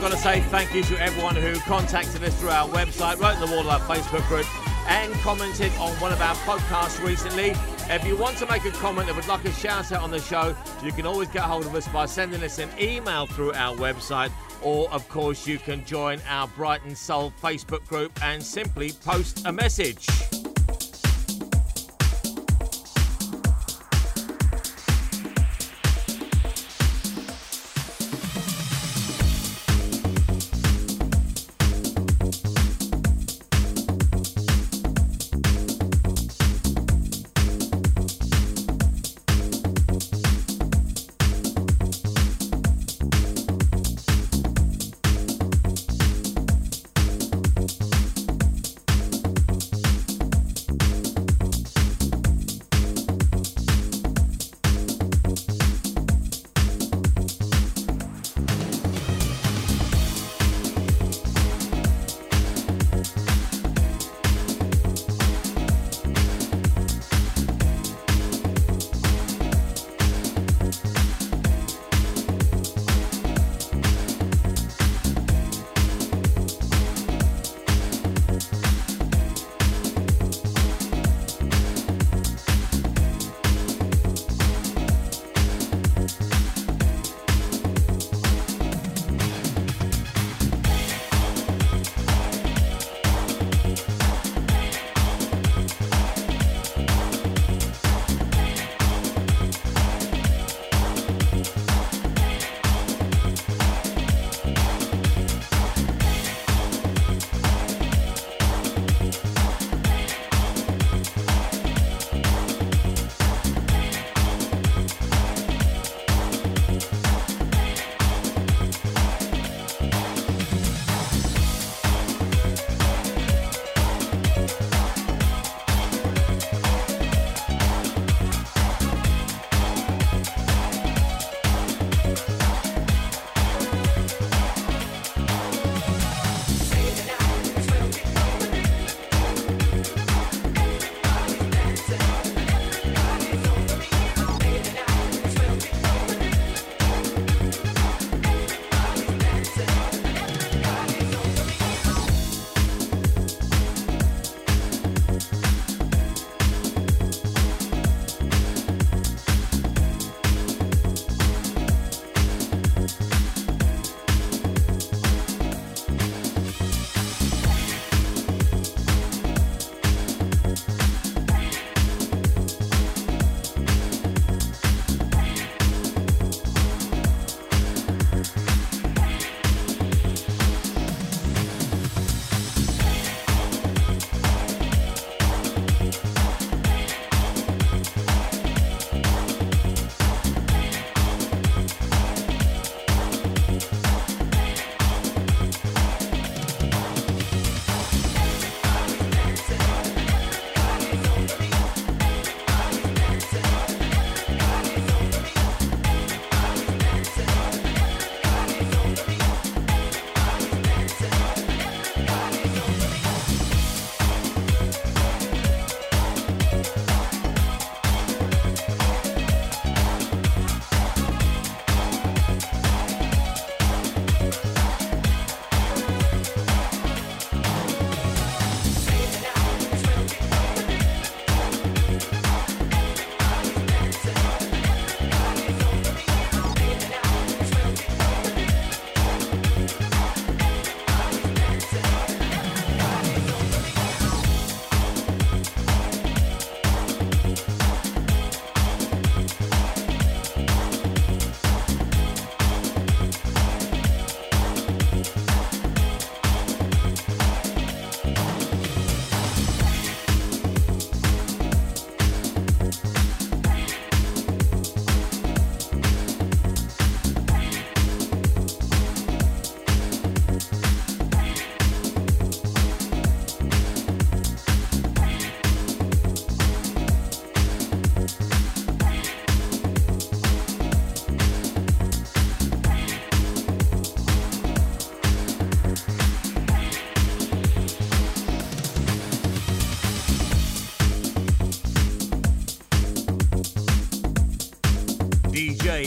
I've 0.00 0.10
got 0.12 0.16
to 0.16 0.22
say 0.22 0.40
thank 0.40 0.74
you 0.74 0.82
to 0.84 0.98
everyone 0.98 1.36
who 1.36 1.60
contacted 1.60 2.24
us 2.24 2.34
through 2.40 2.48
our 2.48 2.66
website, 2.70 3.20
wrote 3.20 3.34
in 3.34 3.50
the 3.50 3.54
Wall 3.54 3.68
Up 3.68 3.82
Facebook 3.82 4.26
group, 4.28 4.46
and 4.88 5.12
commented 5.16 5.70
on 5.74 5.90
one 6.00 6.10
of 6.10 6.22
our 6.22 6.34
podcasts 6.36 7.04
recently. 7.04 7.50
If 7.94 8.06
you 8.06 8.16
want 8.16 8.38
to 8.38 8.46
make 8.46 8.64
a 8.64 8.70
comment 8.70 9.08
that 9.08 9.14
would 9.14 9.28
like 9.28 9.44
a 9.44 9.52
shout 9.52 9.92
out 9.92 10.00
on 10.00 10.10
the 10.10 10.18
show, 10.18 10.56
you 10.82 10.90
can 10.92 11.04
always 11.04 11.28
get 11.28 11.42
hold 11.42 11.66
of 11.66 11.74
us 11.74 11.86
by 11.88 12.06
sending 12.06 12.42
us 12.42 12.58
an 12.58 12.70
email 12.80 13.26
through 13.26 13.52
our 13.52 13.76
website, 13.76 14.32
or 14.62 14.90
of 14.90 15.06
course, 15.10 15.46
you 15.46 15.58
can 15.58 15.84
join 15.84 16.18
our 16.26 16.48
Brighton 16.48 16.96
Soul 16.96 17.30
Facebook 17.42 17.86
group 17.86 18.10
and 18.24 18.42
simply 18.42 18.92
post 19.04 19.42
a 19.44 19.52
message. 19.52 20.08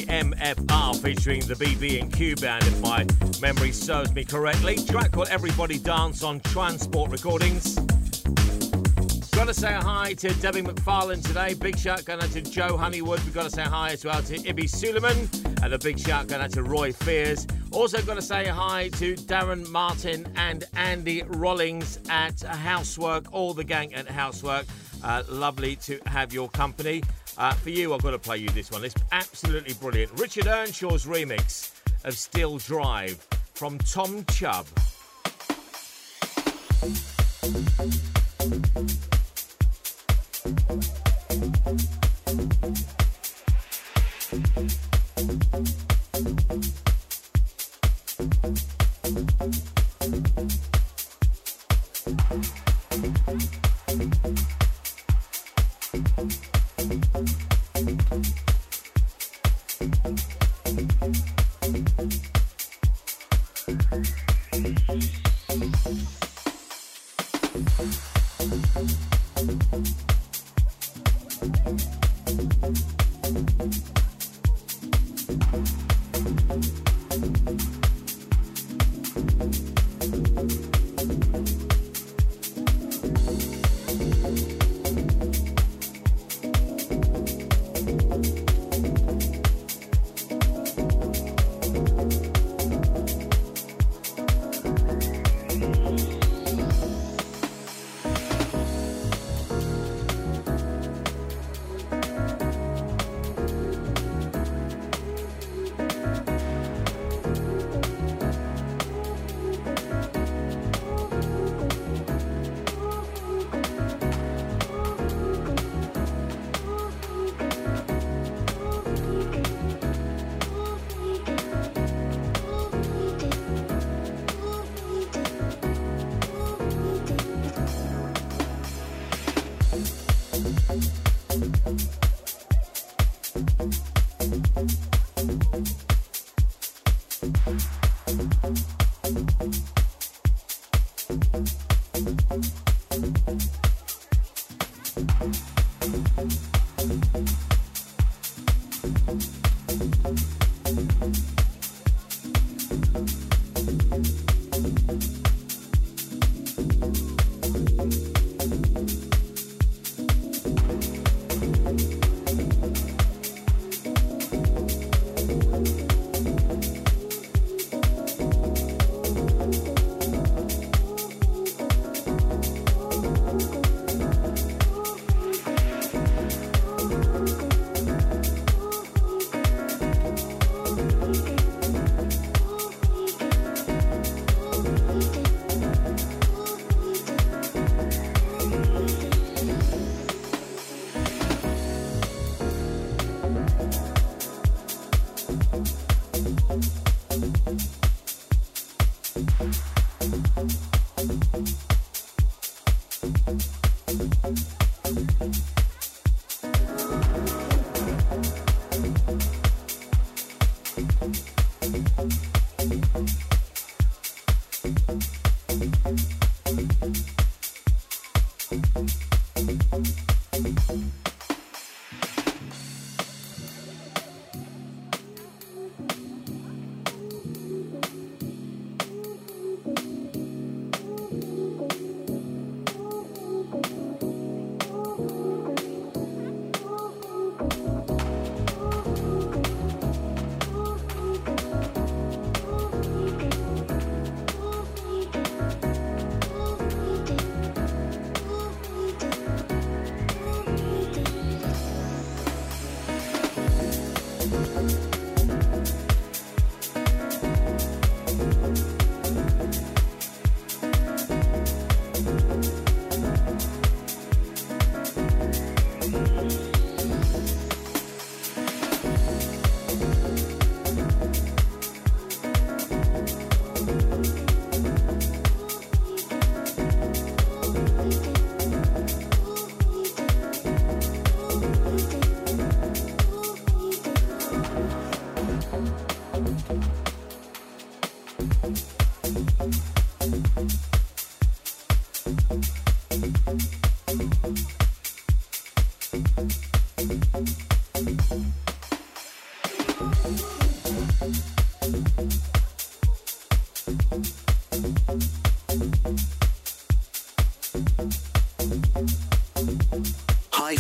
MFR 0.02 0.96
featuring 1.02 1.42
the 1.42 1.54
BB 1.56 2.02
and 2.02 2.12
Q 2.12 2.36
band, 2.36 2.64
if 2.66 2.82
my 2.82 3.06
memory 3.42 3.72
serves 3.72 4.14
me 4.14 4.26
correctly. 4.26 4.76
Track 4.76 5.12
called 5.12 5.28
Everybody 5.30 5.78
Dance 5.78 6.24
on 6.24 6.40
Transport 6.42 7.12
Recordings. 7.12 7.76
got 9.32 9.48
to 9.48 9.54
say 9.54 9.74
hi 9.74 10.14
to 10.16 10.34
Debbie 10.42 10.62
McFarlane 10.62 11.24
today. 11.24 11.54
Big 11.54 11.78
shout 11.78 12.04
going 12.06 12.22
out 12.22 12.32
to 12.32 12.42
Joe 12.42 12.76
Honeywood. 12.76 13.20
We've 13.24 13.34
got 13.34 13.44
to 13.44 13.50
say 13.50 13.64
hi 13.64 13.92
as 13.92 14.04
well 14.04 14.22
to 14.24 14.38
Ibby 14.38 14.70
Suleiman. 14.70 15.30
And 15.62 15.74
a 15.74 15.80
big 15.80 16.00
shout 16.00 16.28
going 16.28 16.42
out 16.42 16.52
to 16.52 16.64
Roy 16.64 16.92
Fears. 16.92 17.48
Also 17.72 18.02
got 18.02 18.16
to 18.16 18.22
say 18.22 18.48
hi 18.48 18.90
to 18.98 19.16
Darren 19.16 19.68
Martin 19.70 20.28
and 20.36 20.66
Andy 20.76 21.24
Rollings 21.24 22.00
at 22.10 22.42
Housework, 22.42 23.32
all 23.32 23.54
the 23.54 23.64
gang 23.64 23.94
at 23.94 24.08
Housework. 24.08 24.66
Uh, 25.04 25.24
lovely 25.30 25.76
to 25.78 26.00
have 26.06 26.34
your 26.34 26.50
company. 26.50 27.04
Uh, 27.38 27.54
for 27.54 27.70
you, 27.70 27.94
I've 27.94 28.04
got 28.04 28.12
to 28.12 28.20
play 28.20 28.38
you 28.38 28.50
this 28.50 28.72
one. 28.72 28.84
It's 28.86 28.96
absolutely 29.12 29.74
brilliant. 29.74 30.12
Richard 30.20 30.46
Earnshaw's 30.46 31.06
remix 31.06 31.72
of 32.06 32.18
Still 32.18 32.58
Drive 32.58 33.26
from 33.54 33.78
Tom 33.80 34.26
Chubb. 34.26 34.68
Thank 56.16 56.44
you. 56.44 56.53
Thank 59.80 60.20
you. 60.20 60.23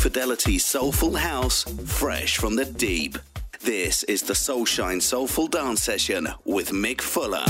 Fidelity 0.03 0.57
soulful 0.57 1.15
house, 1.15 1.63
fresh 1.85 2.38
from 2.38 2.57
the 2.57 2.65
deep. 2.65 3.17
This 3.61 4.03
is 4.03 4.21
the 4.21 4.34
SoulShyne 4.34 5.01
Soulful 5.01 5.47
Dance 5.47 5.81
Session 5.81 6.27
with 6.43 6.71
Mick 6.71 6.99
Fuller. 6.99 7.45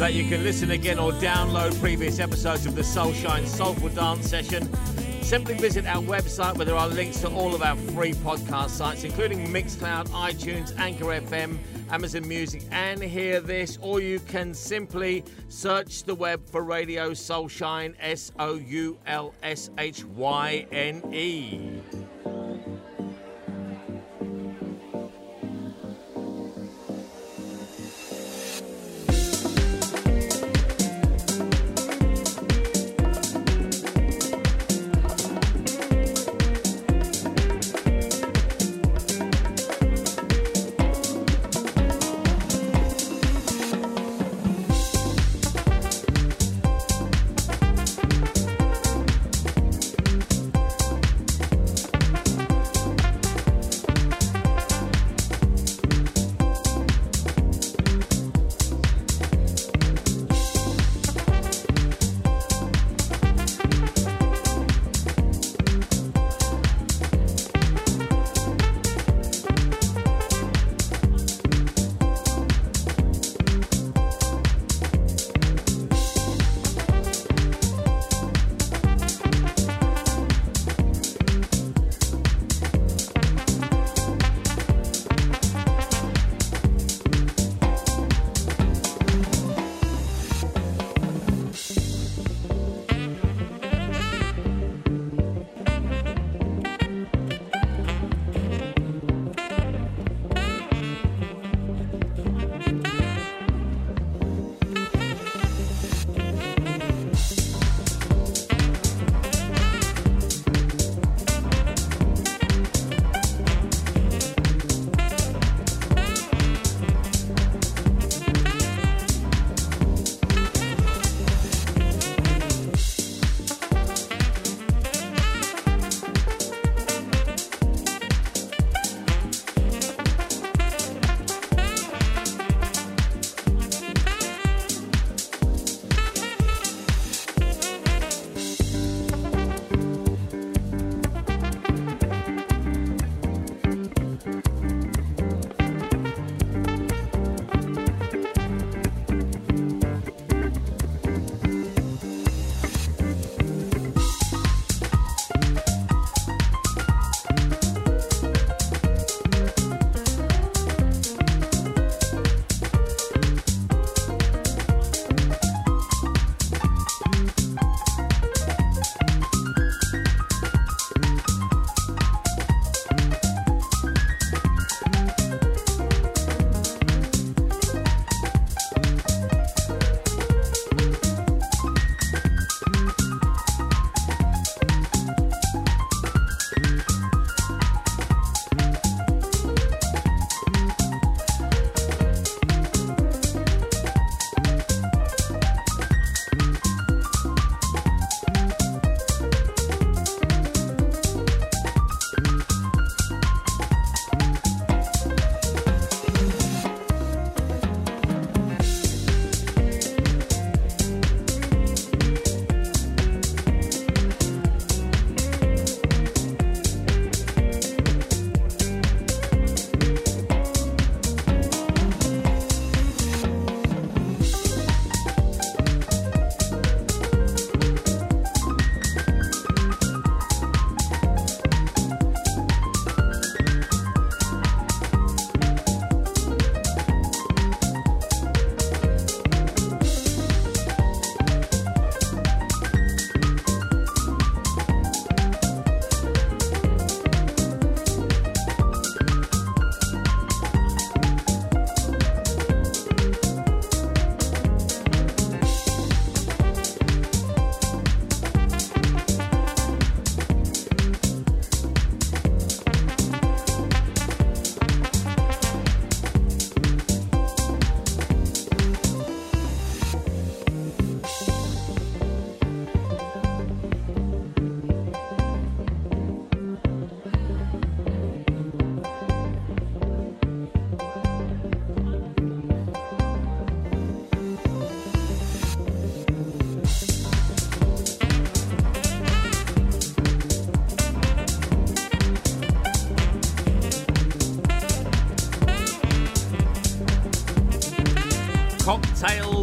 That 0.00 0.14
you 0.14 0.26
can 0.26 0.42
listen 0.42 0.70
again 0.70 0.98
or 0.98 1.12
download 1.12 1.78
previous 1.78 2.20
episodes 2.20 2.64
of 2.64 2.74
the 2.74 2.80
SoulShyne 2.80 3.46
Soulful 3.46 3.90
Dance 3.90 4.30
Session 4.30 4.66
simply 5.20 5.52
visit 5.52 5.84
our 5.84 6.02
website 6.02 6.56
where 6.56 6.64
there 6.64 6.74
are 6.74 6.88
links 6.88 7.20
to 7.20 7.28
all 7.28 7.54
of 7.54 7.60
our 7.60 7.76
free 7.76 8.14
podcast 8.14 8.70
sites, 8.70 9.04
including 9.04 9.46
Mixcloud, 9.48 10.08
iTunes, 10.08 10.74
Anchor 10.78 11.04
FM, 11.04 11.58
Amazon 11.90 12.26
Music, 12.26 12.62
and 12.70 13.02
hearthis. 13.02 13.76
Or 13.82 14.00
you 14.00 14.20
can 14.20 14.54
simply 14.54 15.22
search 15.50 16.04
the 16.04 16.14
web 16.14 16.48
for 16.48 16.62
Radio 16.64 17.10
SoulShyne, 17.10 17.94
S 18.00 18.32
O 18.38 18.54
U 18.54 18.96
L 19.06 19.34
S 19.42 19.68
H 19.76 20.02
Y 20.06 20.66
N 20.72 21.12
E. 21.12 21.69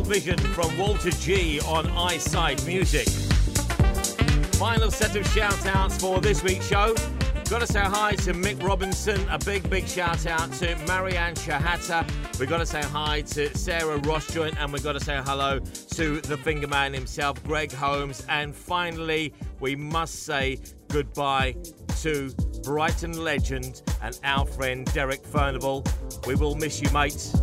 Vision 0.07 0.37
from 0.37 0.77
Walter 0.77 1.11
G 1.11 1.59
on 1.67 1.85
Eyesight 1.89 2.65
Music. 2.65 3.09
Final 4.55 4.89
set 4.89 5.13
of 5.17 5.27
shout 5.33 5.65
outs 5.65 5.99
for 5.99 6.21
this 6.21 6.41
week's 6.41 6.65
show. 6.65 6.95
Got 7.49 7.59
to 7.59 7.67
say 7.67 7.81
hi 7.81 8.15
to 8.15 8.33
Mick 8.33 8.63
Robinson. 8.63 9.27
A 9.29 9.37
big, 9.37 9.69
big 9.69 9.85
shout 9.85 10.25
out 10.25 10.51
to 10.53 10.77
Marianne 10.87 11.35
Shahata. 11.35 12.09
We've 12.39 12.47
got 12.47 12.59
to 12.59 12.65
say 12.65 12.81
hi 12.81 13.19
to 13.21 13.55
Sarah 13.57 13.99
Rossjoint. 13.99 14.55
And 14.57 14.71
we've 14.71 14.83
got 14.83 14.93
to 14.93 15.01
say 15.01 15.19
hello 15.25 15.59
to 15.59 16.21
the 16.21 16.37
finger 16.37 16.67
man 16.67 16.93
himself, 16.93 17.43
Greg 17.43 17.73
Holmes. 17.73 18.25
And 18.29 18.55
finally, 18.55 19.33
we 19.59 19.75
must 19.75 20.23
say 20.23 20.57
goodbye 20.87 21.57
to 21.99 22.31
Brighton 22.63 23.21
legend 23.21 23.81
and 24.01 24.17
our 24.23 24.45
friend 24.45 24.85
Derek 24.93 25.23
Furnivall. 25.23 25.85
We 26.25 26.35
will 26.35 26.55
miss 26.55 26.81
you, 26.81 26.89
mates. 26.91 27.36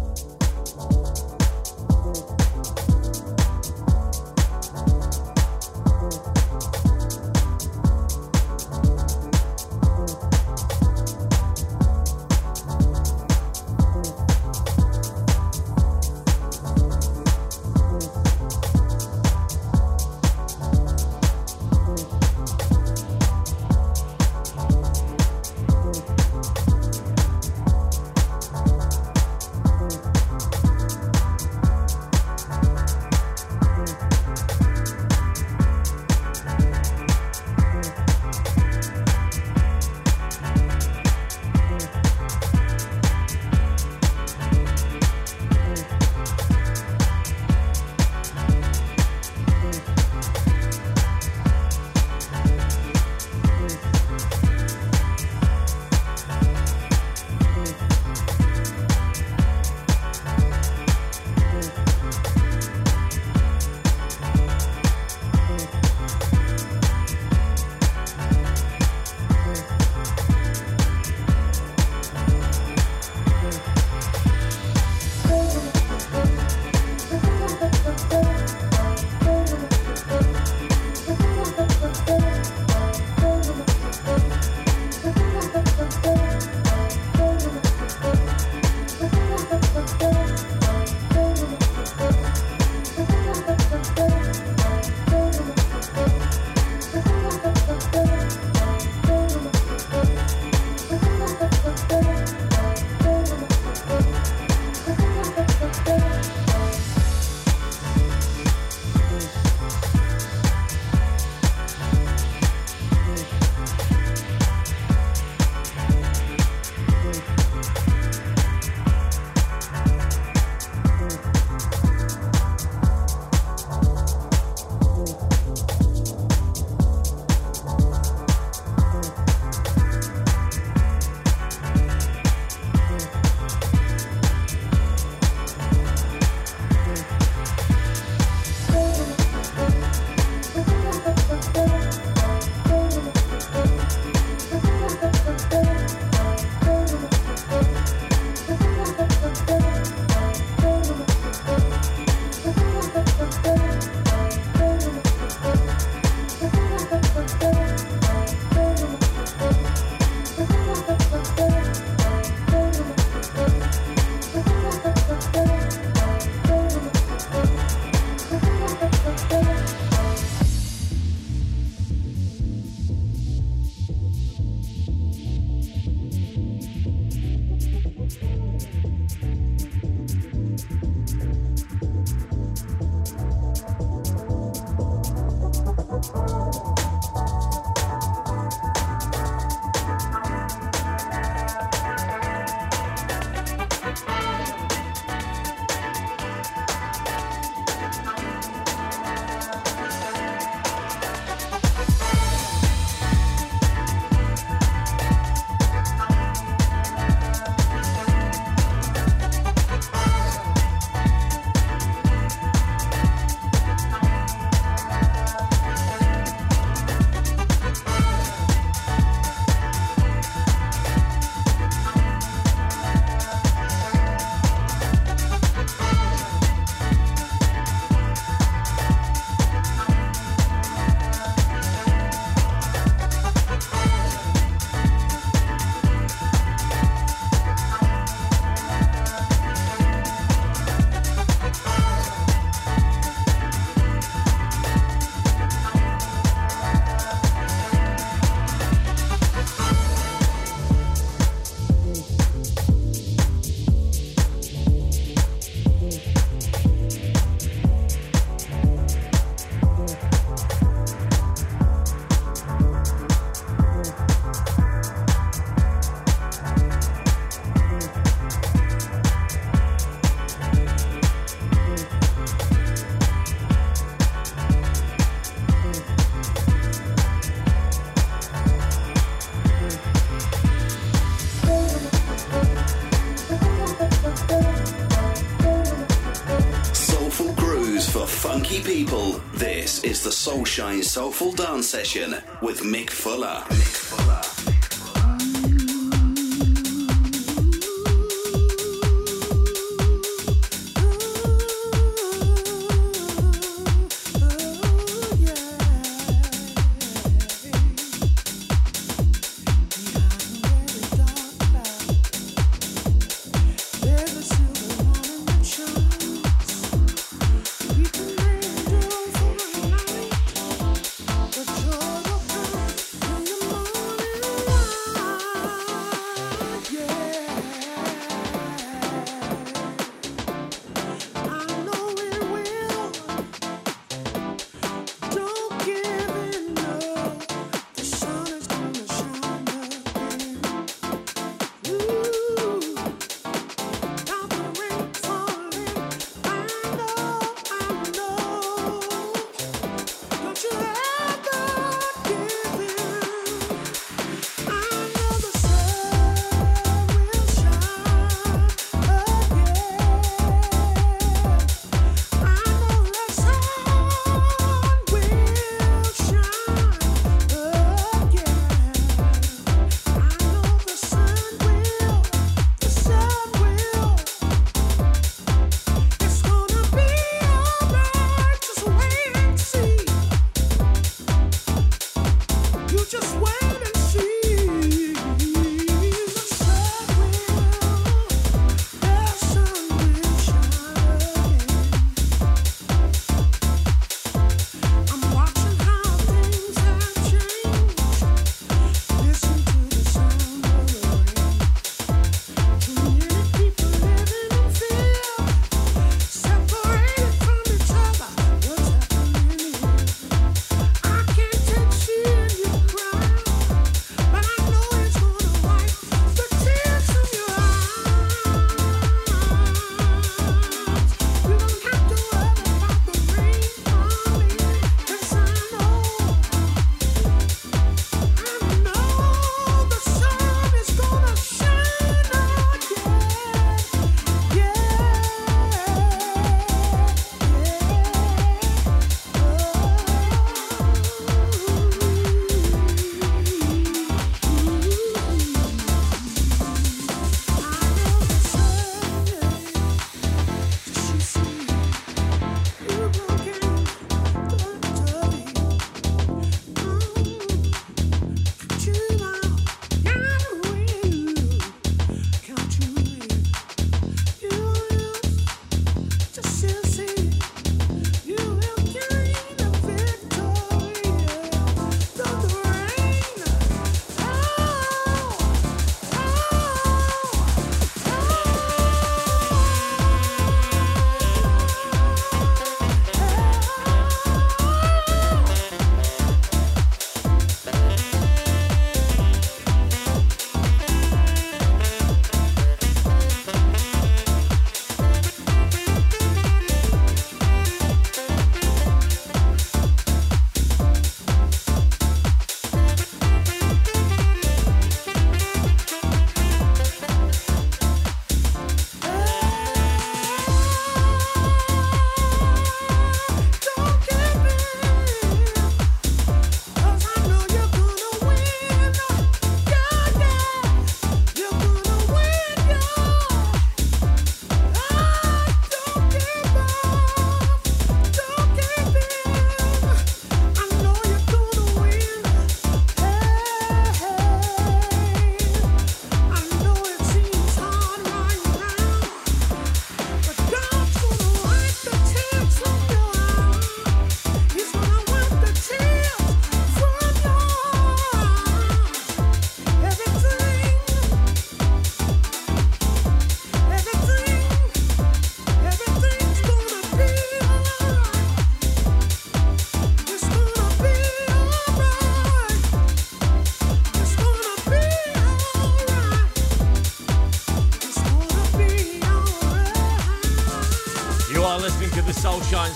Party 288.55 288.77
people, 288.77 289.21
this 289.33 289.83
is 289.83 290.05
the 290.05 290.11
SoulShyne 290.11 290.85
Soulful 290.85 291.33
Dance 291.33 291.67
Session 291.67 292.15
with 292.41 292.61
Mick 292.61 292.89
Fuller. 292.89 293.43
Mick 293.49 293.77
Fuller. 293.77 294.34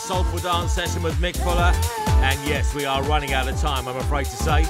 Soulful 0.08 0.38
Dance 0.38 0.72
session 0.72 1.02
with 1.02 1.14
Mick 1.16 1.36
Fuller. 1.36 1.70
And 2.24 2.40
yes, 2.48 2.74
we 2.74 2.86
are 2.86 3.02
running 3.02 3.34
out 3.34 3.46
of 3.46 3.60
time, 3.60 3.86
I'm 3.86 3.98
afraid 3.98 4.24
to 4.24 4.36
say. 4.36 4.62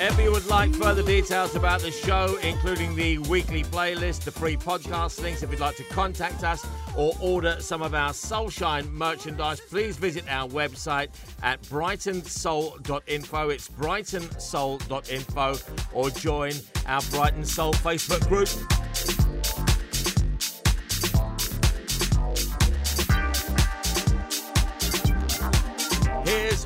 If 0.00 0.18
you 0.18 0.32
would 0.32 0.46
like 0.46 0.74
further 0.74 1.02
details 1.02 1.54
about 1.56 1.82
the 1.82 1.90
show, 1.90 2.38
including 2.42 2.96
the 2.96 3.18
weekly 3.18 3.64
playlist, 3.64 4.20
the 4.20 4.30
free 4.30 4.56
podcast 4.56 5.20
links, 5.20 5.42
if 5.42 5.50
you'd 5.50 5.60
like 5.60 5.76
to 5.76 5.84
contact 5.84 6.42
us 6.42 6.66
or 6.96 7.12
order 7.20 7.58
some 7.60 7.82
of 7.82 7.92
our 7.92 8.12
SoulShyne 8.12 8.90
merchandise, 8.92 9.60
please 9.60 9.98
visit 9.98 10.24
our 10.30 10.48
website 10.48 11.08
at 11.42 11.60
brightonsoul.info. 11.64 13.48
It's 13.50 13.68
brightonsoul.info 13.68 15.56
or 15.92 16.08
join 16.08 16.52
our 16.86 17.02
Brighton 17.10 17.44
Soul 17.44 17.74
Facebook 17.74 18.26
group. 18.26 18.48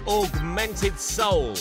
Augmented 0.09 0.99
Soul. 0.99 1.53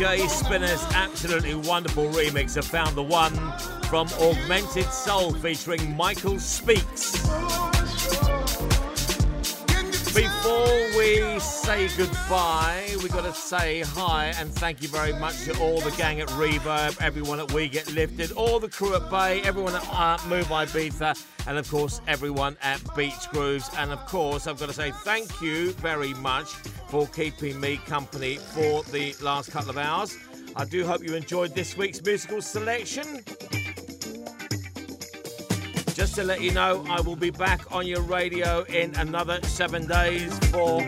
Jay 0.00 0.26
Spinner's 0.28 0.82
absolutely 0.94 1.54
wonderful 1.54 2.06
remix 2.06 2.56
of 2.56 2.64
Found 2.64 2.96
the 2.96 3.02
One 3.02 3.34
from 3.90 4.08
Augmented 4.18 4.86
Soul 4.86 5.34
featuring 5.34 5.94
Michael 5.94 6.38
Speaks. 6.38 7.12
Before 10.14 10.88
we 10.96 11.38
say 11.38 11.90
goodbye, 11.98 12.88
we've 13.02 13.12
got 13.12 13.26
to 13.26 13.34
say 13.34 13.82
hi 13.82 14.32
and 14.38 14.50
thank 14.50 14.80
you 14.80 14.88
very 14.88 15.12
much 15.12 15.44
to 15.44 15.60
all 15.60 15.82
the 15.82 15.90
gang 15.98 16.22
at 16.22 16.28
Reverb, 16.28 16.98
everyone 17.02 17.38
at 17.38 17.52
We 17.52 17.68
Get 17.68 17.92
Lifted, 17.92 18.32
all 18.32 18.58
the 18.58 18.70
crew 18.70 18.94
at 18.94 19.10
Bay, 19.10 19.42
everyone 19.42 19.74
at 19.74 19.86
uh, 19.92 20.16
Move 20.28 20.46
Ibiza, 20.46 21.22
and 21.46 21.58
of 21.58 21.70
course 21.70 22.00
everyone 22.08 22.56
at 22.62 22.80
Beach 22.96 23.28
Grooves. 23.32 23.68
And 23.76 23.90
of 23.90 23.98
course, 24.06 24.46
I've 24.46 24.58
got 24.58 24.70
to 24.70 24.74
say 24.74 24.92
thank 25.04 25.42
you 25.42 25.72
very 25.72 26.14
much 26.14 26.54
for 26.90 27.06
keeping 27.06 27.60
me 27.60 27.76
company 27.86 28.36
for 28.36 28.82
the 28.84 29.14
last 29.22 29.52
couple 29.52 29.70
of 29.70 29.78
hours. 29.78 30.16
I 30.56 30.64
do 30.64 30.84
hope 30.84 31.02
you 31.02 31.14
enjoyed 31.14 31.54
this 31.54 31.76
week's 31.76 32.02
musical 32.02 32.42
selection. 32.42 33.24
Just 35.94 36.16
to 36.16 36.24
let 36.24 36.40
you 36.40 36.50
know, 36.50 36.84
I 36.88 37.00
will 37.00 37.16
be 37.16 37.30
back 37.30 37.72
on 37.72 37.86
your 37.86 38.02
radio 38.02 38.62
in 38.64 38.94
another 38.96 39.40
seven 39.42 39.86
days 39.86 40.36
for 40.48 40.80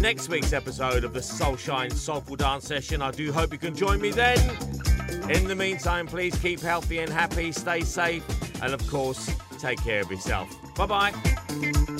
next 0.00 0.28
week's 0.28 0.52
episode 0.52 1.04
of 1.04 1.14
the 1.14 1.20
SoulShyne 1.20 1.92
Soulful 1.92 2.36
Dance 2.36 2.66
Session. 2.66 3.00
I 3.00 3.12
do 3.12 3.32
hope 3.32 3.52
you 3.52 3.58
can 3.58 3.74
join 3.74 4.00
me 4.00 4.10
then. 4.10 4.38
In 5.30 5.48
the 5.48 5.56
meantime, 5.56 6.06
please 6.06 6.36
keep 6.36 6.60
healthy 6.60 6.98
and 6.98 7.10
happy, 7.10 7.50
stay 7.50 7.80
safe, 7.80 8.24
and 8.62 8.74
of 8.74 8.86
course, 8.88 9.34
take 9.58 9.82
care 9.82 10.02
of 10.02 10.10
yourself. 10.10 10.48
Bye 10.74 10.86
bye. 10.86 11.95